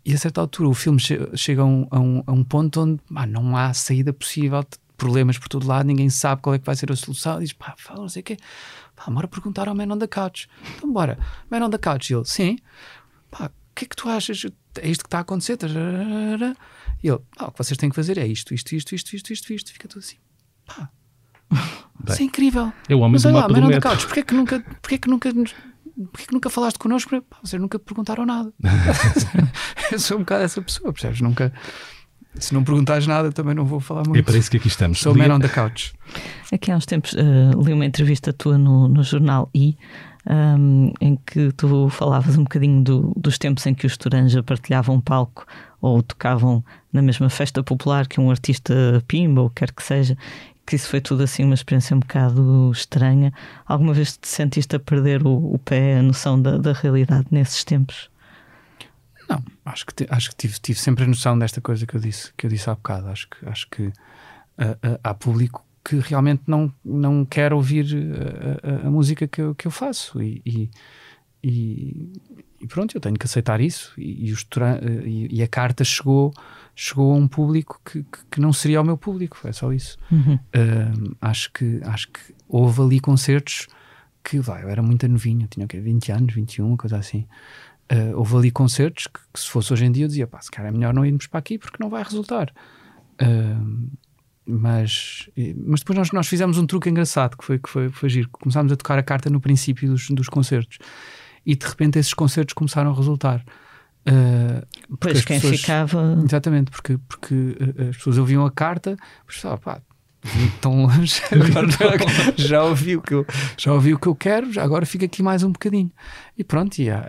[0.04, 2.80] E a certa altura o filme che chega a um, a um, a um ponto
[2.80, 4.64] onde não há saída possível,
[4.96, 7.38] problemas por todo lado, ninguém sabe qual é que vai ser a solução.
[7.38, 8.36] E diz, pá, fala, não sei o quê.
[8.98, 10.48] Pá, bora perguntar ao Man on the Couch.
[10.76, 11.16] Então, bora.
[11.48, 12.10] Man on the Couch.
[12.10, 12.58] E ele, sim.
[13.30, 14.44] Pá, o que é que tu achas?
[14.80, 15.58] É isto que está a acontecer?
[17.02, 19.32] E ele, pá, o que vocês têm que fazer é isto, isto, isto, isto, isto,
[19.32, 19.72] isto, isto.
[19.72, 20.16] Fica tudo assim.
[20.66, 20.90] Pá.
[22.00, 22.72] Bem, isso é incrível.
[22.88, 24.94] É o homem Mas, do lá, Man on the Couch, porquê é que nunca, porquê
[24.96, 27.20] é que nunca porquê que nunca falaste connosco?
[27.22, 28.52] Pá, vocês nunca perguntaram nada.
[29.92, 31.20] eu sou um bocado essa pessoa, percebes?
[31.20, 31.52] Nunca
[32.38, 34.18] se não perguntares nada, também não vou falar muito.
[34.18, 34.98] É para isso que aqui estamos.
[34.98, 35.92] Sou man on the couch.
[36.50, 39.76] Aqui há uns tempos uh, li uma entrevista tua no, no jornal I,
[40.26, 44.96] um, em que tu falavas um bocadinho do, dos tempos em que os Toranja partilhavam
[44.96, 45.46] um palco
[45.80, 48.74] ou tocavam na mesma festa popular que um artista
[49.06, 50.16] pimba ou quer que seja,
[50.66, 53.32] que isso foi tudo assim uma experiência um bocado estranha.
[53.66, 57.64] Alguma vez te sentiste a perder o, o pé, a noção da, da realidade nesses
[57.64, 58.10] tempos?
[59.28, 62.32] Não, acho que, acho que tive, tive sempre a noção desta coisa que eu disse,
[62.36, 63.08] que eu disse há bocado.
[63.08, 67.86] Acho que, acho que uh, uh, há público que realmente não, não quer ouvir
[68.64, 70.70] a, a, a música que eu, que eu faço e, e,
[71.42, 72.12] e,
[72.60, 74.34] e, pronto, eu tenho que aceitar isso e,
[75.30, 76.32] e, a carta chegou
[76.74, 79.98] chegou a um público que, que, não seria o meu público, é só isso.
[80.12, 80.34] Uhum.
[80.34, 83.66] Uh, acho, que, acho que houve ali concertos
[84.22, 87.26] que, vai, eu era muito novinho, tinha o quê, 20 anos, 21, uma coisa assim.
[87.90, 90.50] Uh, houve ali concertos que, que, se fosse hoje em dia, eu dizia, pá, se
[90.50, 92.52] calhar é melhor não irmos para aqui porque não vai resultar.
[93.20, 93.90] Uh,
[94.44, 95.28] mas,
[95.66, 98.28] mas depois nós, nós fizemos um truque engraçado que foi, que foi, foi giro.
[98.30, 100.78] Começámos a tocar a carta no princípio dos, dos concertos
[101.44, 103.44] e de repente esses concertos começaram a resultar.
[104.06, 104.66] Uh,
[104.98, 106.18] pois quem pessoas, ficava.
[106.24, 107.56] Exatamente, porque, porque
[107.90, 109.82] as pessoas ouviam a carta, mas pá,
[110.22, 111.66] vim tão longe, agora
[112.36, 115.22] já, ouvi o que eu, já ouvi o que eu quero, já agora fica aqui
[115.22, 115.90] mais um bocadinho.
[116.36, 117.04] E pronto, e há,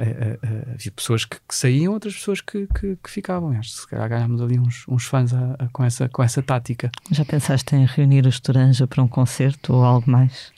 [0.73, 3.51] havia pessoas que, que, saíam, outras pessoas que, que, que ficavam.
[3.51, 6.41] Acho que se calhar ganhámos ali uns, uns fãs a, a, com, essa, com essa
[6.41, 6.91] tática.
[7.11, 10.51] Já pensaste em reunir os Toranja para um concerto ou algo mais?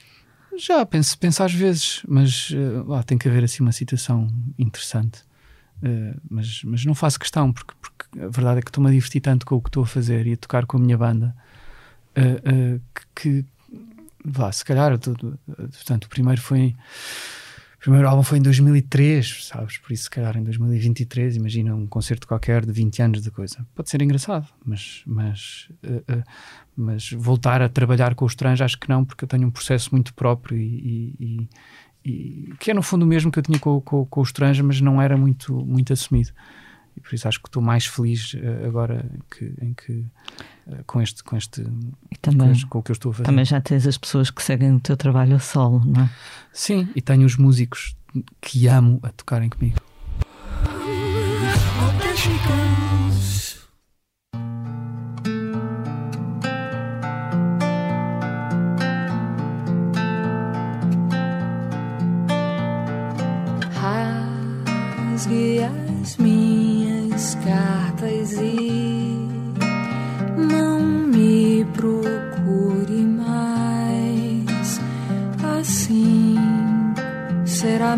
[0.58, 4.28] Já, penso, penso às vezes, mas uh, lá, tem que haver assim uma situação
[4.58, 5.20] interessante.
[5.82, 9.20] Uh, mas, mas não faço questão, porque, porque a verdade é que estou-me a divertir
[9.20, 11.34] tanto com o que estou a fazer e a tocar com a minha banda
[12.16, 12.80] uh,
[13.14, 13.44] que,
[14.24, 16.74] vá, se calhar, tudo, portanto, o primeiro foi.
[17.76, 19.76] O primeiro álbum foi em 2003, sabes?
[19.78, 23.66] Por isso, se calhar, em 2023, imagina um concerto qualquer de 20 anos de coisa.
[23.74, 26.22] Pode ser engraçado, mas, mas, uh,
[26.76, 29.90] mas voltar a trabalhar com os trans, acho que não, porque eu tenho um processo
[29.90, 31.48] muito próprio e, e,
[32.04, 34.60] e que é no fundo o mesmo que eu tinha com, com, com os trans,
[34.60, 36.30] mas não era muito, muito assumido.
[36.96, 40.04] E por isso acho que estou mais feliz uh, agora que, em que
[40.86, 41.62] com este, com este
[42.10, 43.24] e também, com, com, o que eu estou a fazer.
[43.24, 46.10] Também já tens as pessoas que seguem o teu trabalho a solo, não é?
[46.52, 47.96] Sim, e tenho os músicos
[48.40, 49.78] que amo a tocarem comigo.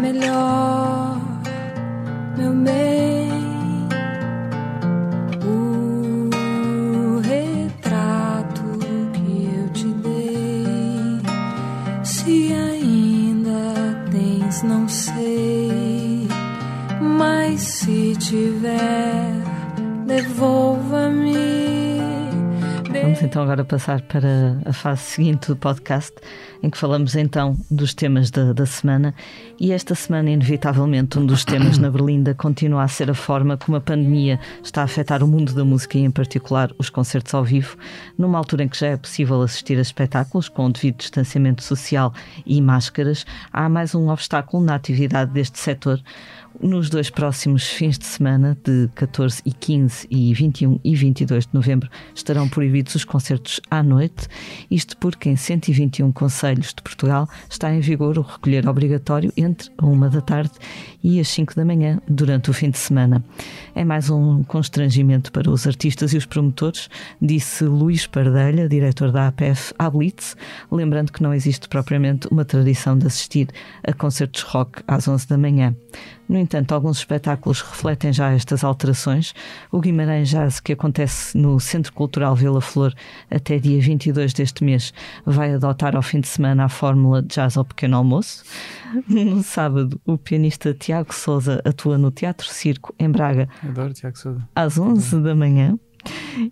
[0.05, 0.54] Melhor,
[23.35, 26.15] então agora passar para a fase seguinte do podcast,
[26.63, 29.13] em que falamos então dos temas da, da, semana.
[29.59, 33.77] E esta semana, inevitavelmente, um dos temas na Berlinda continua a ser a forma como
[33.77, 37.43] a pandemia está a afetar o mundo da música e, em particular, os concertos ao
[37.43, 37.77] vivo,
[38.17, 42.15] numa altura em que já é possível assistir a espetáculos com o devido distanciamento social
[42.47, 43.27] e máscaras.
[43.53, 46.01] Há mais um obstáculo na atividade deste setor
[46.61, 51.55] nos dois próximos fins de semana, de 14 e 15 e 21 e 22 de
[51.55, 54.29] novembro, estarão proibidos os concertos à noite.
[54.71, 59.87] Isto porque em 121 conselhos de Portugal está em vigor o recolher obrigatório entre a
[59.87, 60.53] uma da tarde
[61.03, 63.25] e as 5 da manhã durante o fim de semana.
[63.75, 66.89] É mais um constrangimento para os artistas e os promotores,
[67.21, 70.37] disse Luís Pardelha, diretor da APF, à Blitz,
[70.71, 73.49] lembrando que não existe propriamente uma tradição de assistir
[73.83, 75.75] a concertos rock às 11 da manhã.
[76.29, 79.35] No entanto, alguns espetáculos refletem já estas alterações.
[79.71, 82.95] O Guimarães Jazz, que acontece no Centro Cultural Vila Flor
[83.31, 84.93] até dia 22 deste mês,
[85.27, 88.45] vai adotar ao fim de semana a fórmula Jazz ao Pequeno Almoço.
[89.09, 94.49] No sábado, o pianista Tiago Souza atua no Teatro Circo, em Braga, Adoro Tiago Souza.
[94.55, 95.77] às 11 da manhã.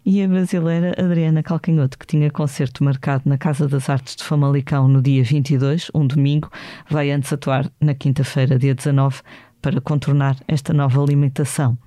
[0.05, 4.89] E a brasileira Adriana Calcanhoto, que tinha concerto marcado na Casa das Artes de Famalicão
[4.89, 6.51] no dia 22, um domingo,
[6.89, 9.21] vai antes atuar na quinta-feira, dia 19,
[9.63, 11.79] para contornar esta nova limitação.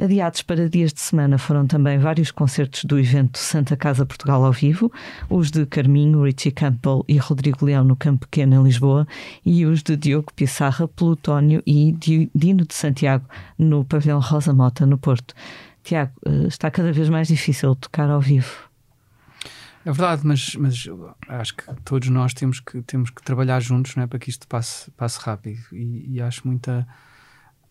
[0.00, 4.52] Adiados para dias de semana foram também vários concertos do evento Santa Casa Portugal ao
[4.52, 4.92] vivo,
[5.28, 9.08] os de Carminho, Richie Campbell e Rodrigo Leão no Campo Pequeno em Lisboa
[9.44, 11.96] e os de Diogo Pissarra, Plutónio e
[12.32, 13.24] Dino de Santiago
[13.58, 15.34] no Pavilhão Rosa Mota no Porto.
[15.82, 16.12] Tiago,
[16.46, 18.67] está cada vez mais difícil tocar ao vivo.
[19.88, 20.86] É verdade, mas, mas
[21.28, 24.46] acho que todos nós temos que, temos que trabalhar juntos não é, para que isto
[24.46, 25.60] passe, passe rápido.
[25.72, 26.86] E, e acho muita.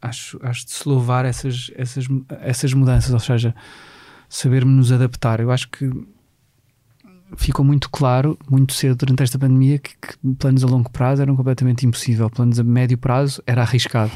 [0.01, 2.07] Acho, acho de se louvar essas, essas,
[2.41, 3.53] essas mudanças, ou seja,
[4.27, 5.39] saber-me nos adaptar.
[5.39, 5.91] Eu acho que
[7.35, 11.35] ficou muito claro, muito cedo durante esta pandemia, que, que, planos a longo prazo eram
[11.35, 14.11] completamente impossível, planos a médio prazo era arriscado.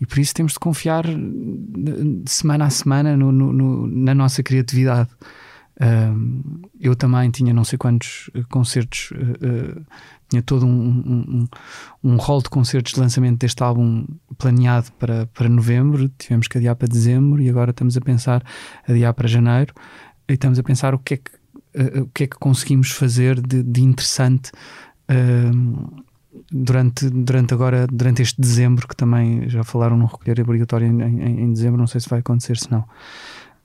[0.00, 1.04] E por isso temos de confiar
[2.26, 5.10] semana a semana no, no, no, na nossa criatividade.
[6.80, 9.86] Eu também tinha não sei quantos concertos, uh, uh,
[10.28, 11.48] tinha todo um, um,
[12.02, 14.06] um rol de concertos de lançamento deste álbum
[14.38, 18.44] planeado para, para novembro, tivemos que adiar para dezembro e agora estamos a pensar
[18.88, 19.74] adiar para janeiro.
[20.28, 21.30] E estamos a pensar o que é que,
[21.80, 24.52] uh, o que, é que conseguimos fazer de, de interessante
[26.50, 31.40] durante, durante agora, durante este dezembro, que também já falaram no recolher obrigatório em, em,
[31.42, 32.84] em dezembro, não sei se vai acontecer, se não.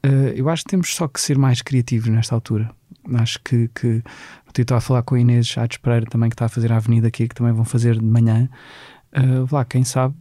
[0.05, 2.71] Uh, eu acho que temos só que ser mais criativos nesta altura.
[3.15, 6.45] Acho que, que eu estava a falar com a Inês Ates Pereira também, que está
[6.45, 8.49] a fazer a Avenida aqui, que também vão fazer de manhã.
[9.11, 10.15] Uh, lá, quem sabe,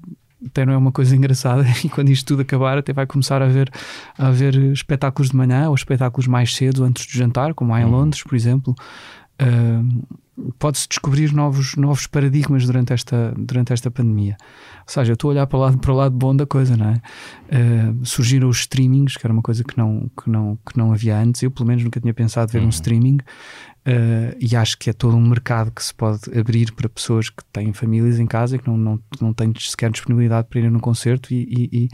[0.44, 3.46] até não é uma coisa engraçada e quando isto tudo acabar até vai começar a
[3.46, 3.70] haver,
[4.16, 7.84] a haver espetáculos de manhã ou espetáculos mais cedo antes do jantar, como há em
[7.84, 8.74] Londres, por exemplo.
[9.40, 10.18] Uh,
[10.58, 14.36] pode-se descobrir novos, novos paradigmas durante esta, durante esta pandemia.
[14.40, 16.76] Ou seja, eu estou a olhar para o lado, para o lado bom da coisa,
[16.76, 17.00] não é?
[17.48, 21.18] Uh, surgiram os streamings, que era uma coisa que não, que, não, que não havia
[21.18, 21.42] antes.
[21.42, 22.66] Eu, pelo menos, nunca tinha pensado ver uhum.
[22.66, 23.18] um streaming.
[23.86, 27.42] Uh, e acho que é todo um mercado que se pode abrir para pessoas que
[27.50, 30.78] têm famílias em casa e que não, não, não têm sequer disponibilidade para ir num
[30.78, 31.88] concerto e, e,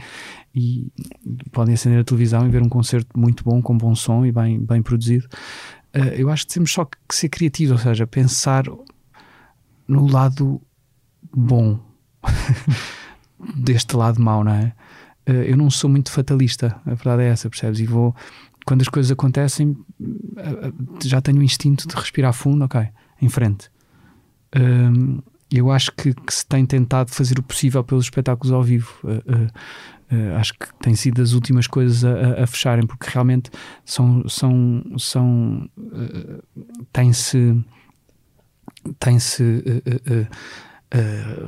[0.53, 0.91] e,
[1.33, 4.31] e podem acender a televisão e ver um concerto muito bom, com bom som e
[4.31, 5.25] bem, bem produzido.
[5.95, 8.65] Uh, eu acho que temos só que ser criativos, ou seja, pensar
[9.87, 10.61] no lado
[11.33, 11.79] bom
[13.55, 14.73] deste lado mau, não é?
[15.27, 17.79] Uh, eu não sou muito fatalista, a verdade é essa, percebes?
[17.79, 18.13] E vou,
[18.65, 22.89] quando as coisas acontecem, uh, já tenho o instinto de respirar fundo, ok,
[23.21, 23.71] em frente.
[25.49, 28.93] eu acho que, que, se tem tentado fazer o possível pelos espetáculos ao vivo.
[30.11, 33.49] Uh, acho que tem sido das últimas coisas a, a fecharem, porque realmente
[33.83, 36.43] são, são, são uh,
[36.93, 37.63] tem-se
[38.99, 40.27] tem-se uh,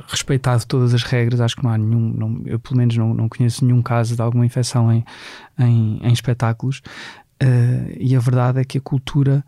[0.08, 1.40] respeitado todas as regras.
[1.40, 4.22] Acho que não há nenhum, não, eu pelo menos não, não conheço nenhum caso de
[4.22, 5.04] alguma infecção em,
[5.56, 6.82] em, em espetáculos.
[7.96, 9.44] e a verdade é que a cultura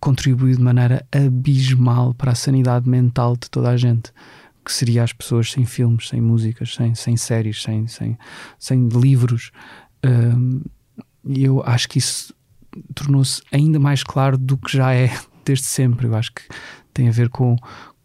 [0.00, 4.10] contribuiu de maneira abismal para a sanidade mental de toda a gente
[4.64, 8.18] que seria as pessoas sem filmes, sem músicas, sem, sem séries, sem, sem,
[8.58, 9.50] sem livros.
[11.24, 12.34] E eu acho que isso
[12.94, 15.10] tornou-se ainda mais claro do que já é
[15.44, 16.06] desde sempre.
[16.06, 16.42] Eu acho que
[16.92, 17.56] tem a ver com,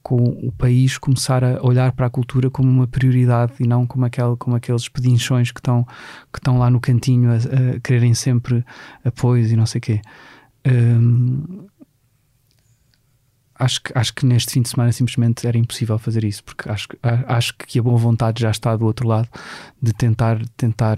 [0.01, 4.05] com o país começar a olhar para a cultura como uma prioridade e não como,
[4.05, 5.83] aquele, como aqueles pedinchões que estão,
[6.31, 8.63] que estão lá no cantinho a, a quererem sempre
[9.03, 10.01] apoios e não sei o quê.
[10.65, 11.67] Um,
[13.59, 16.87] acho que, acho que neste fim de semana simplesmente era impossível fazer isso, porque acho,
[17.27, 19.27] acho que a boa vontade já está do outro lado
[19.81, 20.97] de tentar, tentar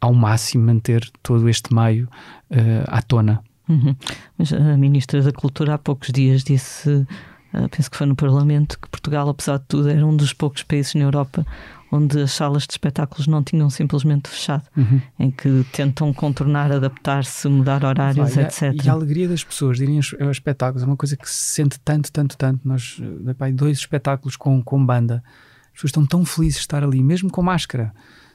[0.00, 2.08] ao máximo manter todo este meio
[2.50, 3.42] uh, à tona.
[3.68, 3.94] Uhum.
[4.36, 7.06] Mas a Ministra da Cultura há poucos dias disse,
[7.54, 10.62] uh, penso que foi no Parlamento, que Portugal, apesar de tudo, era um dos poucos
[10.62, 11.46] países na Europa
[11.92, 15.00] onde as salas de espetáculos não tinham simplesmente fechado, uhum.
[15.18, 18.84] em que tentam contornar, adaptar-se, mudar horários, etc.
[18.84, 21.54] E a, alegria das pessoas de irem aos, aos, espetáculos é uma coisa que se
[21.54, 22.60] sente tanto, tanto, tanto.
[22.66, 23.00] Nós,
[23.36, 25.22] pai, dois espetáculos com, com banda,
[25.66, 27.92] as pessoas estão tão felizes de estar ali, mesmo com máscara.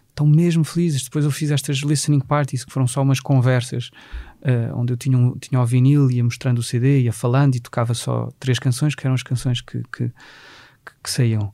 [0.10, 1.04] Estão mesmo felizes.
[1.04, 3.90] Depois eu fiz estas listening parties, que foram só umas conversas,
[4.46, 7.60] uh, onde eu tinha, um, tinha o vinil, ia mostrando o CD, ia falando e
[7.60, 11.52] tocava só três canções, que eram as canções que, que, que, que saíam.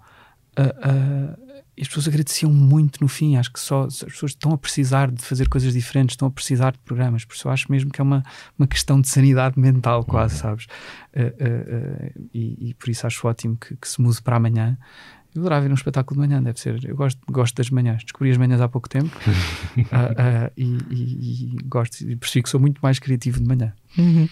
[0.60, 3.38] Uh, uh, e as pessoas agradeciam muito no fim.
[3.38, 6.74] Acho que só as pessoas estão a precisar de fazer coisas diferentes, estão a precisar
[6.74, 7.24] de programas.
[7.24, 8.22] Por isso eu acho mesmo que é uma,
[8.60, 10.42] uma questão de sanidade mental, quase, uhum.
[10.42, 10.66] sabes?
[11.16, 14.78] Uh, e, e, por isso acho ótimo que, que, se mude para amanhã.
[15.34, 16.84] Eu adorava ir um espetáculo de manhã, deve ser.
[16.84, 18.04] Eu gosto, gosto das manhãs.
[18.04, 19.16] Descobri as manhãs há pouco tempo
[20.58, 23.74] e, e, e, gosto e percebi que sou muito mais criativo de manhã.
[23.98, 24.28] Uhum.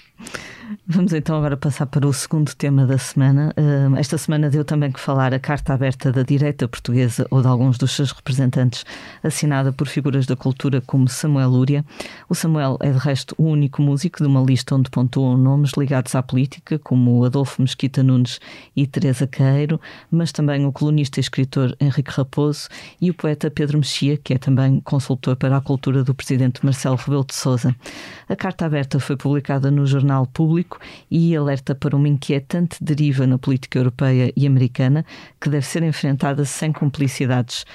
[0.85, 3.51] Vamos então agora passar para o segundo tema da semana.
[3.97, 7.79] Esta semana deu também que falar a carta aberta da direita portuguesa ou de alguns
[7.79, 8.85] dos seus representantes,
[9.23, 11.83] assinada por figuras da cultura como Samuel Lúria.
[12.29, 16.13] O Samuel é, de resto, o único músico de uma lista onde pontuam nomes ligados
[16.13, 18.39] à política, como Adolfo Mesquita Nunes
[18.75, 22.69] e Teresa Queiro, mas também o colunista e escritor Henrique Raposo
[23.01, 26.95] e o poeta Pedro Mexia, que é também consultor para a cultura do presidente Marcelo
[26.95, 27.75] Rebelo de Sousa.
[28.27, 30.58] A carta aberta foi publicada no Jornal Público
[31.09, 35.05] e alerta para uma inquietante deriva na política europeia e americana
[35.39, 37.65] que deve ser enfrentada sem cumplicidades.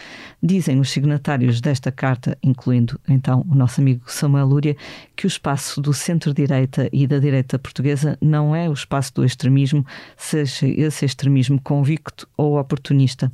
[0.46, 4.76] Dizem os signatários desta carta, incluindo então o nosso amigo Samuel Lúria,
[5.16, 9.86] que o espaço do centro-direita e da direita portuguesa não é o espaço do extremismo,
[10.18, 13.32] seja esse extremismo convicto ou oportunista.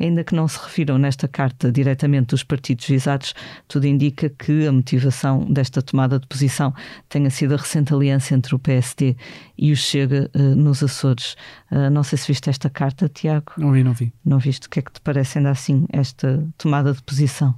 [0.00, 3.36] Ainda que não se refiram nesta carta diretamente os partidos visados,
[3.68, 6.74] tudo indica que a motivação desta tomada de posição
[7.08, 9.16] tenha sido a recente aliança entre o PSD
[9.56, 11.36] e o Chega uh, nos Açores.
[11.70, 13.52] Uh, não sei se viste esta carta, Tiago.
[13.56, 14.12] Não vi, não vi.
[14.24, 14.66] Não viste?
[14.66, 17.54] O que é que te parece ainda assim esta tomada de posição?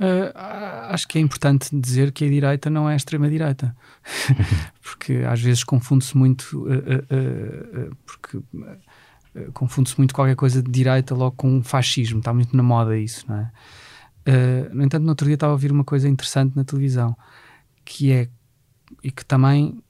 [0.00, 0.32] Uh,
[0.88, 3.76] acho que é importante dizer que a direita não é a extrema-direita,
[4.80, 8.40] porque às vezes confunde-se muito, uh, uh, porque
[9.52, 13.36] confunde-se muito qualquer coisa de direita logo com fascismo, está muito na moda isso, não
[13.36, 13.52] é?
[14.72, 17.16] no entanto, no outro dia estava a ouvir uma coisa interessante na televisão,
[17.84, 18.28] que é,
[19.02, 19.82] e que também,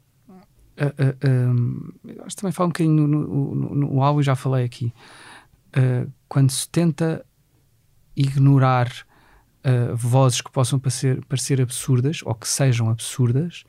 [2.25, 4.95] acho que também falo um bocadinho no, no, áudio, já falei aqui,
[6.27, 7.25] quando se tenta
[8.21, 8.93] ignorar
[9.65, 13.65] uh, vozes que possam parecer, parecer absurdas ou que sejam absurdas,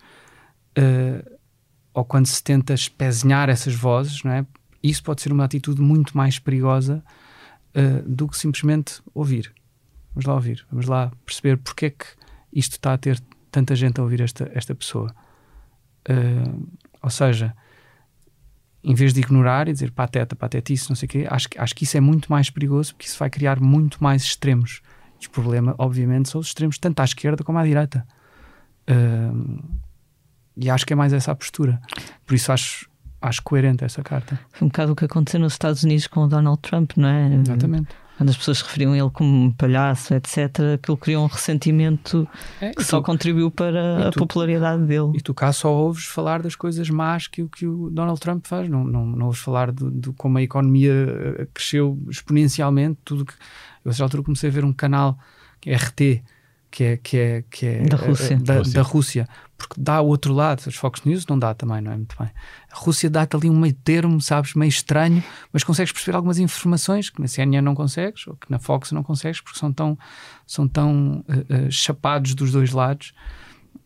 [0.77, 1.37] uh,
[1.93, 4.45] ou quando se tenta espezinhar essas vozes, não é?
[4.83, 7.03] isso pode ser uma atitude muito mais perigosa
[7.75, 9.53] uh, do que simplesmente ouvir.
[10.13, 12.05] Vamos lá ouvir, vamos lá perceber porque é que
[12.51, 15.13] isto está a ter tanta gente a ouvir esta, esta pessoa.
[17.01, 17.55] ou seja,
[18.83, 21.83] em vez de ignorar e dizer pateta, patetice, não sei o quê, acho, acho que
[21.83, 24.81] isso é muito mais perigoso porque isso vai criar muito mais extremos.
[25.19, 28.05] E o problema, obviamente, são os extremos tanto à esquerda como à direita.
[28.89, 29.63] Uh,
[30.57, 31.79] e acho que é mais essa a postura.
[32.25, 32.89] Por isso acho,
[33.21, 34.39] acho coerente essa carta.
[34.51, 37.35] Foi um bocado o que aconteceu nos Estados Unidos com o Donald Trump, não é?
[37.35, 37.89] Exatamente
[38.21, 42.29] quando as pessoas referiam ele como um palhaço, etc., aquilo criou um ressentimento
[42.61, 45.13] é, que tu, só contribuiu para a popularidade dele.
[45.15, 48.69] E tu cá só ouves falar das coisas más que, que o Donald Trump faz,
[48.69, 53.33] não, não, não ouves falar de, de como a economia eh, cresceu exponencialmente, tudo que.
[53.83, 55.17] Eu, a altura, comecei a ver um canal,
[55.65, 56.21] é RT,
[56.69, 58.37] que é, que é, que é da, Rússia.
[58.37, 58.73] Da, Rússia.
[58.73, 59.29] da Rússia,
[59.61, 60.63] porque dá o outro lado.
[60.65, 62.29] Os Fox News não dá também, não é muito bem.
[62.71, 67.09] A Rússia dá-te ali um meio termo, sabes, meio estranho, mas consegues perceber algumas informações
[67.09, 69.97] que na CNN não consegues, ou que na Fox não consegues, porque são tão,
[70.47, 73.13] são tão uh, uh, chapados dos dois lados.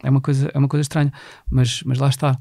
[0.02, 1.12] É uma coisa, é uma coisa estranha,
[1.50, 2.40] mas, mas lá está.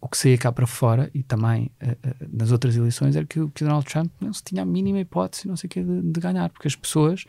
[0.00, 1.96] O que saía cá para fora e também uh,
[2.32, 5.46] nas outras eleições era que, que o Donald Trump não se tinha a mínima hipótese,
[5.46, 7.24] não sei o que, de, de ganhar, porque as pessoas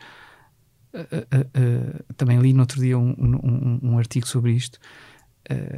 [0.92, 4.78] Uh, uh, uh, também li no outro dia um, um, um artigo sobre isto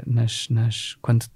[0.04, 1.26] nas, nas, quando,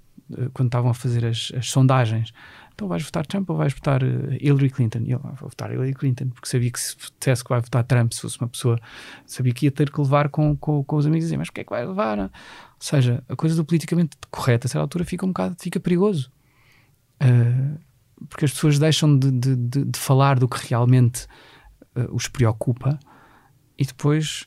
[0.53, 2.33] quando estavam a fazer as, as, sondagens.
[2.73, 4.99] Então vais votar Trump ou vais votar Hillary Clinton?
[5.05, 7.85] E eu ah, vou votar Hillary Clinton porque sabia que se dissesse que vai votar
[7.85, 8.77] Trump se fosse uma pessoa
[9.25, 11.61] sabia que ia ter que levar com, com, com os amigos e dizer mas porquê
[11.61, 12.19] é que vai levar?
[12.19, 12.29] ou
[12.77, 16.29] seja, a coisa do politicamente correto a certa altura fica um bocado fica perigoso.
[18.29, 21.25] Porque as pessoas deixam de, de, de, de falar do que realmente
[22.11, 22.99] os preocupa
[23.77, 24.45] e depois,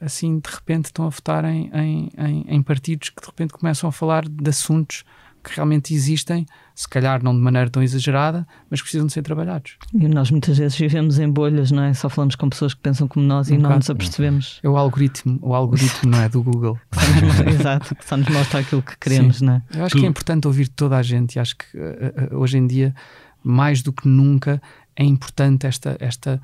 [0.00, 3.88] assim, de repente estão a votar em, em, em, em, partidos que de repente começam
[3.88, 5.04] a falar de assuntos
[5.42, 9.76] que realmente existem, se calhar não de maneira tão exagerada, mas precisam de ser trabalhados.
[9.94, 11.94] E nós muitas vezes vivemos em bolhas, não é?
[11.94, 14.60] Só falamos com pessoas que pensam como nós um e não nos apercebemos.
[14.62, 16.78] É o algoritmo, o algoritmo não é do Google.
[17.48, 19.46] Exato, só nos mostra aquilo que queremos, Sim.
[19.46, 19.62] não é?
[19.74, 20.00] Eu acho tu...
[20.00, 22.94] que é importante ouvir toda a gente e acho que uh, uh, hoje em dia,
[23.42, 24.60] mais do que nunca,
[24.94, 26.40] é importante esta, esta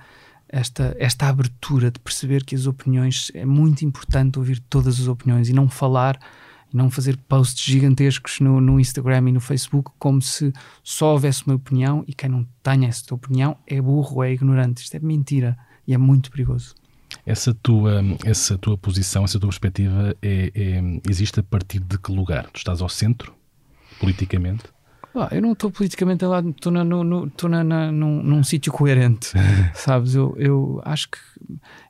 [0.55, 5.49] esta, esta abertura de perceber que as opiniões é muito importante ouvir todas as opiniões
[5.49, 6.17] e não falar
[6.73, 10.53] e não fazer posts gigantescos no, no Instagram e no Facebook como se
[10.85, 14.85] só houvesse uma opinião e quem não tenha essa opinião é burro, é ignorante.
[14.85, 16.77] Isto é mentira e é muito perigoso.
[17.27, 22.13] Essa tua, essa tua posição, essa tua perspectiva é, é, existe a partir de que
[22.13, 22.49] lugar?
[22.53, 23.35] Tu estás ao centro,
[23.99, 24.74] politicamente?
[25.15, 28.73] Ah, eu não estou politicamente lá, estou na, no, no, na, na, num, num sítio
[28.73, 29.31] coerente,
[29.75, 30.15] sabes?
[30.15, 31.19] Eu, eu acho que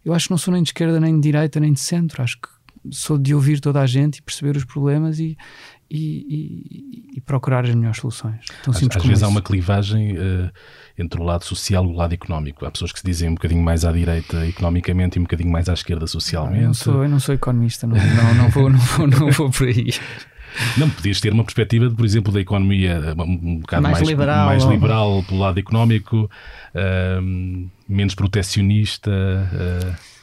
[0.05, 2.23] eu acho que não sou nem de esquerda, nem de direita, nem de centro.
[2.23, 2.49] Acho que
[2.91, 5.37] sou de ouvir toda a gente e perceber os problemas e,
[5.91, 8.45] e, e, e procurar as melhores soluções.
[8.63, 9.25] Tão às, às vezes isso.
[9.25, 10.51] há uma clivagem uh,
[10.99, 12.67] entre o lado social e o lado económico.
[12.67, 15.69] Há pessoas que se dizem um bocadinho mais à direita economicamente e um bocadinho mais
[15.69, 16.61] à esquerda socialmente.
[16.61, 19.51] eu, não sou, eu não sou economista, não, não, não, vou, não, vou, não vou
[19.51, 19.89] por aí.
[20.77, 24.47] Não, podias ter uma perspectiva, de, por exemplo, da economia um bocado mais, mais liberal,
[24.47, 26.31] mais liberal pelo lado económico,
[26.75, 29.11] uh, menos protecionista.
[29.11, 30.15] Uh...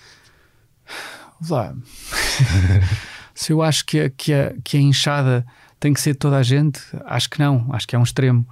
[1.49, 1.73] Lá.
[3.33, 5.45] Se eu acho que a, que, a, que a inchada
[5.79, 8.45] tem que ser toda a gente, acho que não, acho que é um extremo.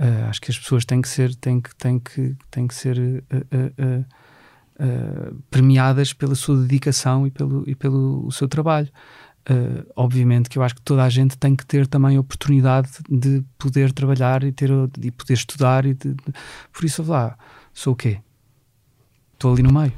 [0.00, 2.96] Uh, acho que as pessoas têm que ser, têm que, têm que, têm que ser
[2.98, 4.04] uh,
[4.80, 8.88] uh, premiadas pela sua dedicação e pelo, e pelo o seu trabalho.
[9.50, 12.90] Uh, obviamente que eu acho que toda a gente tem que ter também a oportunidade
[13.08, 15.86] de poder trabalhar e, ter, de poder estudar.
[15.86, 16.32] E de, de...
[16.72, 17.36] Por isso, lá,
[17.72, 18.20] sou o quê?
[19.32, 19.92] Estou ali no meio.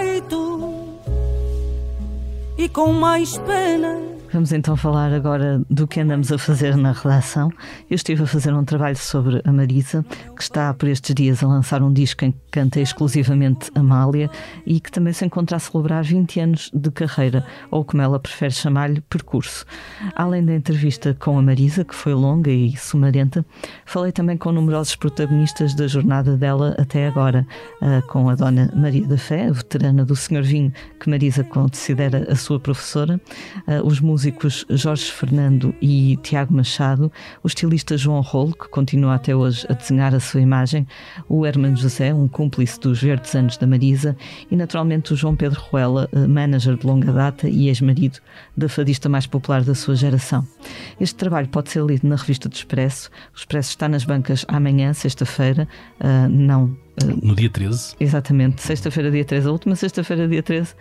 [0.00, 0.98] Deito
[2.56, 7.50] e com mais pena Vamos então falar agora do que andamos a fazer na redação.
[7.90, 10.04] Eu estive a fazer um trabalho sobre a Marisa,
[10.40, 14.30] que está por estes dias a lançar um disco em que canta exclusivamente Amália
[14.64, 18.50] e que também se encontra a celebrar 20 anos de carreira, ou como ela prefere
[18.50, 19.66] chamar-lhe, percurso.
[20.16, 23.44] Além da entrevista com a Marisa, que foi longa e sumarenta,
[23.84, 27.46] falei também com numerosos protagonistas da jornada dela até agora,
[28.08, 32.58] com a Dona Maria da Fé, veterana do Senhor Vinho, que Marisa considera a sua
[32.58, 33.20] professora,
[33.84, 37.12] os músicos Jorge Fernando e Tiago Machado,
[37.42, 40.86] o estilista João Rolo, que continua até hoje a desenhar a sua imagem,
[41.28, 44.16] o Herman José, um cúmplice dos verdes anos da Marisa,
[44.50, 48.18] e naturalmente o João Pedro Ruela, eh, manager de longa data e ex-marido
[48.56, 50.46] da fadista mais popular da sua geração.
[51.00, 53.10] Este trabalho pode ser lido na revista do Expresso.
[53.34, 55.66] O Expresso está nas bancas amanhã, sexta-feira,
[56.00, 56.76] uh, não
[57.22, 57.94] no dia 13?
[57.98, 59.48] Exatamente, sexta-feira, dia 13.
[59.48, 60.74] A última sexta-feira, dia 13,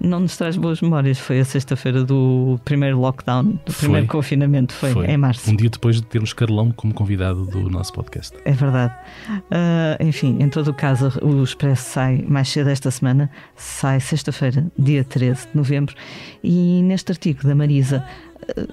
[0.00, 1.18] não nos traz boas memórias.
[1.18, 3.88] Foi a sexta-feira do primeiro lockdown, do foi.
[3.88, 4.72] primeiro confinamento.
[4.74, 5.50] Foi, foi, em março.
[5.50, 8.36] Um dia depois de termos Carlão como convidado do nosso podcast.
[8.44, 8.94] É verdade.
[9.28, 13.30] Uh, enfim, em todo o caso, o Expresso sai mais cedo esta semana.
[13.56, 15.94] Sai sexta-feira, dia 13 de novembro.
[16.42, 18.04] E neste artigo da Marisa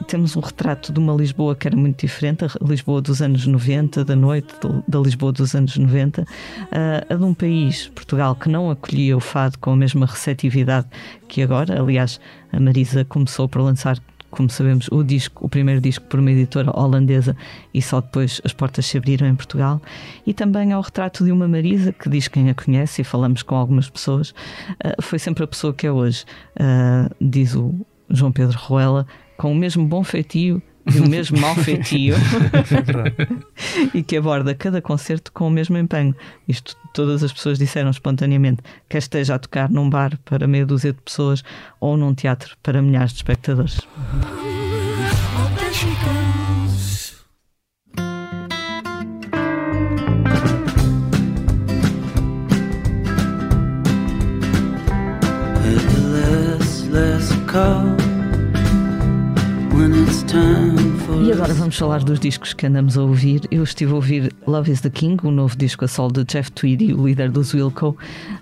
[0.08, 4.06] temos um retrato de uma Lisboa que era muito diferente, a Lisboa dos anos 90,
[4.06, 4.54] da noite
[4.88, 6.26] da Lisboa dos anos 90,
[7.10, 10.88] a de um país, Portugal, que não acolhia o fado com a mesma receptividade
[11.28, 11.82] que agora.
[11.82, 12.20] Aliás,
[12.52, 14.00] a Marisa começou por lançar
[14.30, 17.36] como sabemos, o disco, o primeiro disco por uma editora holandesa
[17.74, 19.82] e só depois as portas se abriram em Portugal.
[20.26, 23.56] E também ao retrato de uma Marisa, que diz quem a conhece, e falamos com
[23.56, 26.26] algumas pessoas, uh, foi sempre a pessoa que é hoje,
[26.60, 27.74] uh, diz o
[28.10, 29.08] João Pedro Ruela,
[29.38, 30.62] com o mesmo bom feitio
[30.94, 32.16] e o mesmo mau feitio
[33.94, 36.16] e que aborda cada concerto com o mesmo empenho.
[36.48, 40.94] Isto todas as pessoas disseram espontaneamente, quer esteja a tocar num bar para meia dúzia
[40.94, 41.44] de pessoas
[41.80, 43.80] ou num teatro para milhares de espectadores.
[61.26, 63.42] E agora vamos falar dos discos que andamos a ouvir.
[63.52, 66.52] Eu estive a ouvir Love is the King, o novo disco a solo de Jeff
[66.52, 67.98] Tweedy, o líder dos Wilco.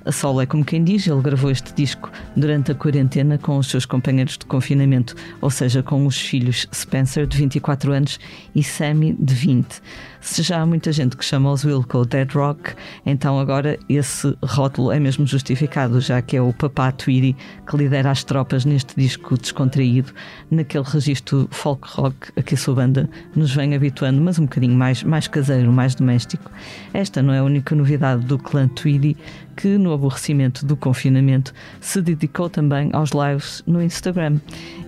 [0.05, 3.67] A solo é como quem diz, ele gravou este disco durante a quarentena com os
[3.67, 8.19] seus companheiros de confinamento, ou seja, com os filhos Spencer, de 24 anos,
[8.53, 9.81] e Sammy, de 20.
[10.25, 12.73] Se já há muita gente que chama os Wilco Dead Rock,
[13.05, 18.09] então agora esse rótulo é mesmo justificado, já que é o papá Tweedy que lidera
[18.09, 20.11] as tropas neste disco descontraído,
[20.49, 24.75] naquele registro folk rock a que a sua banda nos vem habituando, mas um bocadinho
[24.75, 26.51] mais, mais caseiro, mais doméstico.
[26.91, 29.15] Esta não é a única novidade do clã Tweedy,
[29.55, 34.39] que, no aborrecimento do confinamento, se dedicou também aos lives no Instagram.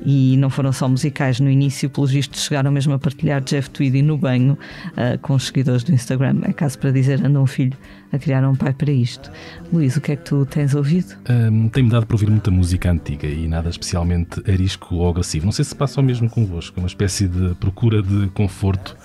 [0.06, 4.02] E não foram só musicais no início, pelos vistos, chegaram mesmo a partilhar Jeff Tweedy
[4.02, 4.58] no banho
[4.94, 6.42] uh, com os seguidores do Instagram.
[6.44, 7.78] É caso para dizer, anda um filho
[8.12, 9.32] a criar um pai para isto.
[9.72, 11.16] Luís, o que é que tu tens ouvido?
[11.30, 15.46] Um, Tenho-me dado para ouvir muita música antiga e nada especialmente arisco ou agressivo.
[15.46, 18.96] Não sei se passa o mesmo convosco, uma espécie de procura de conforto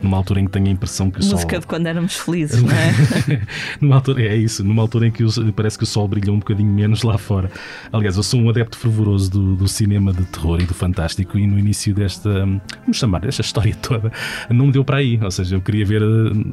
[0.00, 1.46] numa altura em que tenho a impressão que o Música sol.
[1.46, 3.42] Música de quando éramos felizes, não é?
[3.80, 6.70] numa altura, é isso, numa altura em que parece que o sol brilha um bocadinho
[6.70, 7.50] menos lá fora.
[7.92, 11.46] Aliás, eu sou um adepto fervoroso do, do cinema de terror e do fantástico, e
[11.46, 14.12] no início desta, vamos chamar, desta história toda,
[14.50, 15.18] não me deu para aí.
[15.22, 16.02] Ou seja, eu queria ver,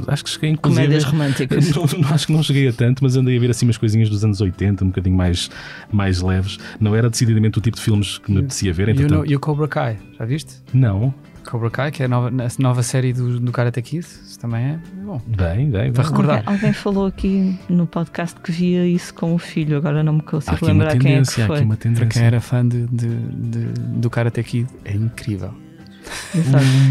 [0.07, 0.85] acho que cheguei inclusive.
[0.85, 1.73] Comédias românticas.
[1.73, 4.23] Não, acho que não cheguei a tanto, mas andei a ver assim umas coisinhas dos
[4.23, 5.49] anos 80, um bocadinho mais,
[5.91, 6.57] mais leves.
[6.79, 8.89] Não era decididamente o tipo de filmes que me apetecia ver.
[8.89, 9.29] Entretanto...
[9.29, 10.55] E o Cobra Kai, já viste?
[10.73, 11.13] Não.
[11.43, 14.63] Cobra Kai, que é a nova, a nova série do, do Karate Kid, isso também
[14.63, 15.21] é bom.
[15.27, 16.37] Bem, bem, Para recordar.
[16.39, 20.21] Alguém, alguém, falou aqui no podcast que via isso com o filho, agora não me
[20.21, 21.57] consigo lembrar quem é que foi.
[21.57, 22.05] Aqui uma tendência.
[22.05, 23.65] Para quem era fã de, de, de
[23.99, 25.53] do Karate Kid, é incrível.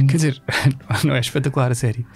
[0.08, 0.42] Quer dizer,
[1.04, 2.06] não é espetacular a série.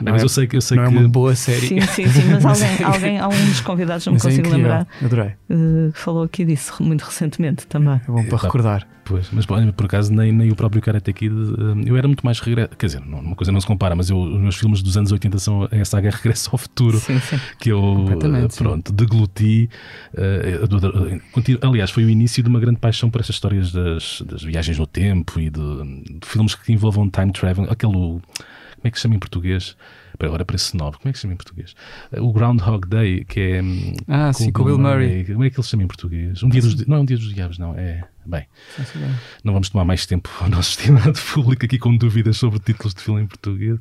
[0.00, 0.96] Não, mas é, eu sei que eu sei não que...
[0.96, 1.66] é uma boa série.
[1.66, 4.86] Sim, sim, sim, mas alguém, alguém algum dos convidados, não me é consigo é lembrar,
[5.02, 5.32] Adorei.
[5.50, 7.94] Uh, falou aqui disso muito recentemente também.
[7.94, 8.86] É bom para é, recordar.
[9.04, 12.38] Pois, mas por acaso nem, nem o próprio Karate Kid, uh, eu era muito mais
[12.38, 14.96] regresso, quer dizer, não, uma coisa não se compara, mas eu, os meus filmes dos
[14.96, 17.38] anos 80 são a saga Regresso ao Futuro, sim, sim.
[17.58, 19.68] que eu uh, pronto, degluti.
[21.62, 24.86] aliás, foi o início de uma grande paixão por essas histórias das, das viagens no
[24.86, 25.60] tempo e de,
[26.20, 28.20] de filmes que envolvam time travel, aquele
[28.82, 29.76] como é que se chama em português?
[30.18, 30.98] Agora parece novo.
[30.98, 31.74] Como é que se chama em português?
[32.18, 33.62] O Groundhog Day, que é.
[33.62, 35.08] Hum, ah, sim, com o Bill Murray.
[35.08, 35.24] Murray.
[35.24, 36.42] Como é que ele se chama em português?
[36.42, 37.74] Um dia dos, não é um dia dos diabos, não.
[37.76, 38.02] É.
[38.26, 38.46] Bem,
[39.44, 43.02] não vamos tomar mais tempo ao nosso estimado público aqui com dúvidas sobre títulos de
[43.02, 43.78] filme em português.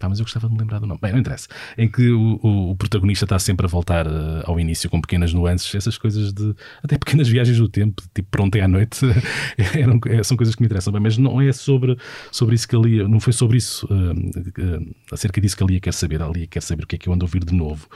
[0.00, 0.98] Pá, mas eu gostava de me lembrar do nome.
[1.00, 1.46] Bem, não interessa.
[1.76, 5.34] Em que o, o, o protagonista está sempre a voltar uh, ao início com pequenas
[5.34, 6.54] nuances, essas coisas de.
[6.82, 9.00] até pequenas viagens do tempo, tipo pronto é à noite,
[9.78, 11.98] eram, é, são coisas que me interessam bem, mas não é sobre,
[12.32, 13.06] sobre isso que ali.
[13.06, 16.22] não foi sobre isso, uh, uh, acerca disso que ali quer saber.
[16.22, 17.86] Ali quer saber o que é que eu ando a ouvir de novo.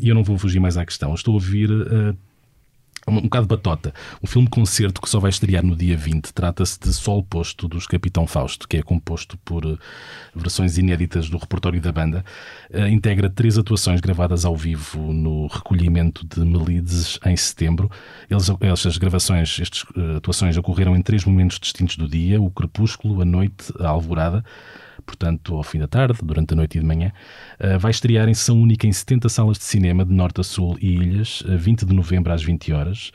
[0.00, 1.14] E eu não vou fugir mais à questão.
[1.14, 1.70] Estou a ouvir
[3.08, 3.94] um bocado batota.
[4.22, 6.32] Um filme concerto que só vai estrear no dia 20.
[6.32, 9.78] Trata-se de Sol Posto dos Capitão Fausto, que é composto por uh,
[10.34, 12.24] versões inéditas do repertório da banda.
[12.70, 17.90] Uh, integra três atuações gravadas ao vivo no recolhimento de Melides em setembro.
[18.28, 23.20] Eles, estas gravações, estas uh, atuações ocorreram em três momentos distintos do dia: o crepúsculo,
[23.22, 24.44] a noite, a alvorada
[25.10, 27.12] portanto, ao fim da tarde, durante a noite e de manhã.
[27.58, 30.78] Uh, vai estrear em sessão única em 70 salas de cinema, de norte a sul
[30.80, 33.10] e ilhas, 20 de novembro às 20 horas.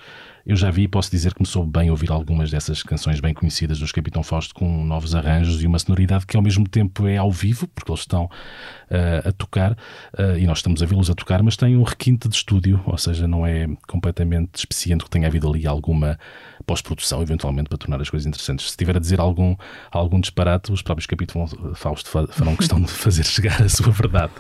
[0.46, 3.34] Eu já vi e posso dizer que me soube bem ouvir algumas dessas canções bem
[3.34, 7.18] conhecidas dos Capitão Fausto com novos arranjos e uma sonoridade que ao mesmo tempo é
[7.18, 11.16] ao vivo, porque eles estão uh, a tocar uh, e nós estamos a vê-los a
[11.16, 15.28] tocar, mas tem um requinte de estúdio, ou seja, não é completamente despeciente que tenha
[15.28, 16.20] havido ali alguma
[16.64, 18.66] pós-produção, eventualmente, para tornar as coisas interessantes.
[18.66, 19.56] Se estiver a dizer algum,
[19.90, 24.34] algum disparate, os próprios Capitão Fausto farão questão de fazer chegar a sua verdade.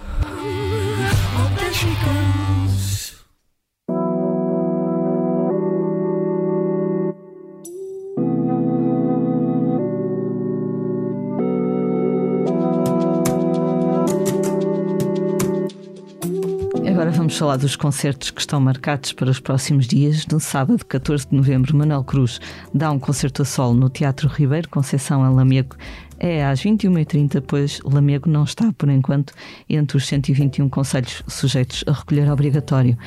[17.26, 20.28] Vamos falar dos concertos que estão marcados para os próximos dias.
[20.28, 22.40] No sábado, 14 de novembro, Manuel Cruz
[22.72, 25.76] dá um concerto a solo no Teatro Ribeiro Conceição em Lamego
[26.20, 29.34] é às 21h30, pois Lamego não está, por enquanto,
[29.70, 32.98] entre os 121 conselhos sujeitos a recolher obrigatório.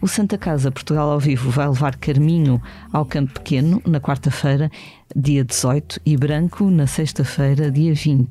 [0.00, 2.62] O Santa Casa Portugal ao Vivo vai levar Carminho
[2.92, 4.70] ao Campo Pequeno na quarta-feira,
[5.18, 8.28] dia 18, e Branco na sexta-feira, dia 20.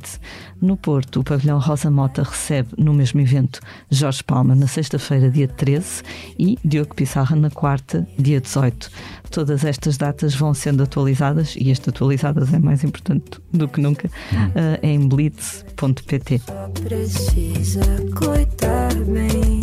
[0.61, 3.59] No Porto, o Pavilhão Rosa Mota recebe no mesmo evento
[3.91, 6.01] Jorge Palma na sexta-feira, dia 13,
[6.39, 8.89] e Diogo Pissarra na quarta, dia 18.
[9.29, 14.07] Todas estas datas vão sendo atualizadas, e este atualizadas é mais importante do que nunca,
[14.07, 16.41] uh, em blitz.pt.
[16.83, 17.83] Precisa
[18.15, 19.61] cuidar bem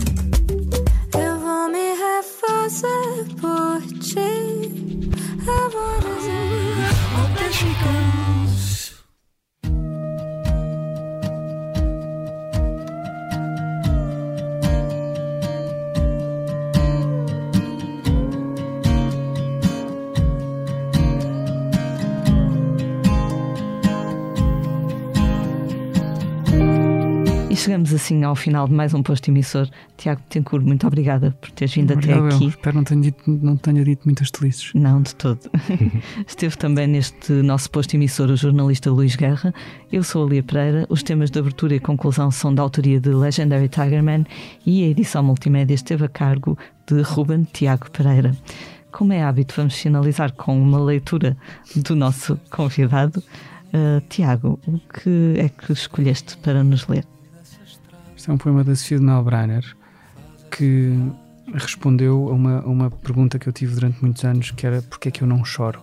[2.64, 4.20] fazer por ti.
[5.46, 5.93] Eu vou dizer,
[7.66, 8.23] oh,
[27.64, 29.66] chegamos assim ao final de mais um posto emissor.
[29.96, 32.44] Tiago Tencourt, muito obrigada por teres vindo Obrigado até aqui.
[32.44, 32.48] Eu.
[32.50, 34.74] Espero não tenha dito, não tenha dito muitas delícias.
[34.74, 35.40] Não, de todo.
[36.28, 39.54] Esteve também neste nosso posto emissor o jornalista Luís Guerra.
[39.90, 40.84] Eu sou a Lia Pereira.
[40.90, 44.26] Os temas de abertura e conclusão são da autoria de Legendary Tigerman
[44.66, 48.36] e a edição multimédia esteve a cargo de Ruben Tiago Pereira.
[48.92, 51.34] Como é hábito, vamos finalizar com uma leitura
[51.74, 53.22] do nosso convidado.
[53.68, 57.06] Uh, Tiago, o que é que escolheste para nos ler?
[58.24, 59.76] Este é um poema da Sofia de Melbrenner
[60.50, 60.98] que
[61.52, 65.08] respondeu a uma, a uma pergunta que eu tive durante muitos anos, que era porque
[65.08, 65.78] é que eu não choro?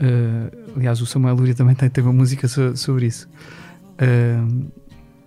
[0.00, 3.28] Uh, aliás, o Samuel Luria também tem, tem uma música so, sobre isso.
[4.00, 4.70] Uh,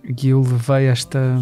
[0.02, 1.38] e eu levei esta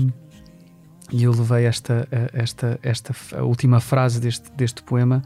[1.12, 5.22] e eu levei esta, esta, esta a última frase deste, deste poema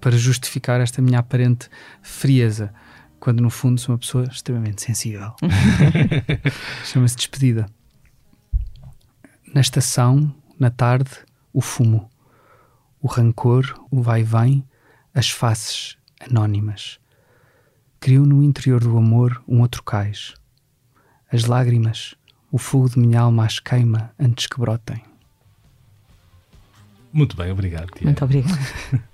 [0.00, 1.68] para justificar esta minha aparente
[2.00, 2.72] frieza,
[3.18, 5.34] quando no fundo sou uma pessoa extremamente sensível.
[6.86, 7.66] Chama-se Despedida.
[9.52, 11.10] Na estação, na tarde,
[11.52, 12.08] o fumo,
[13.02, 14.64] o rancor, o vai-vem,
[15.12, 17.00] as faces anónimas.
[17.98, 20.34] Criou no interior do amor um outro cais.
[21.32, 22.14] As lágrimas,
[22.52, 25.02] o fogo de minha alma as queima antes que brotem.
[27.12, 27.90] Muito bem, obrigado.
[27.90, 28.04] Tia.
[28.04, 28.58] Muito obrigado.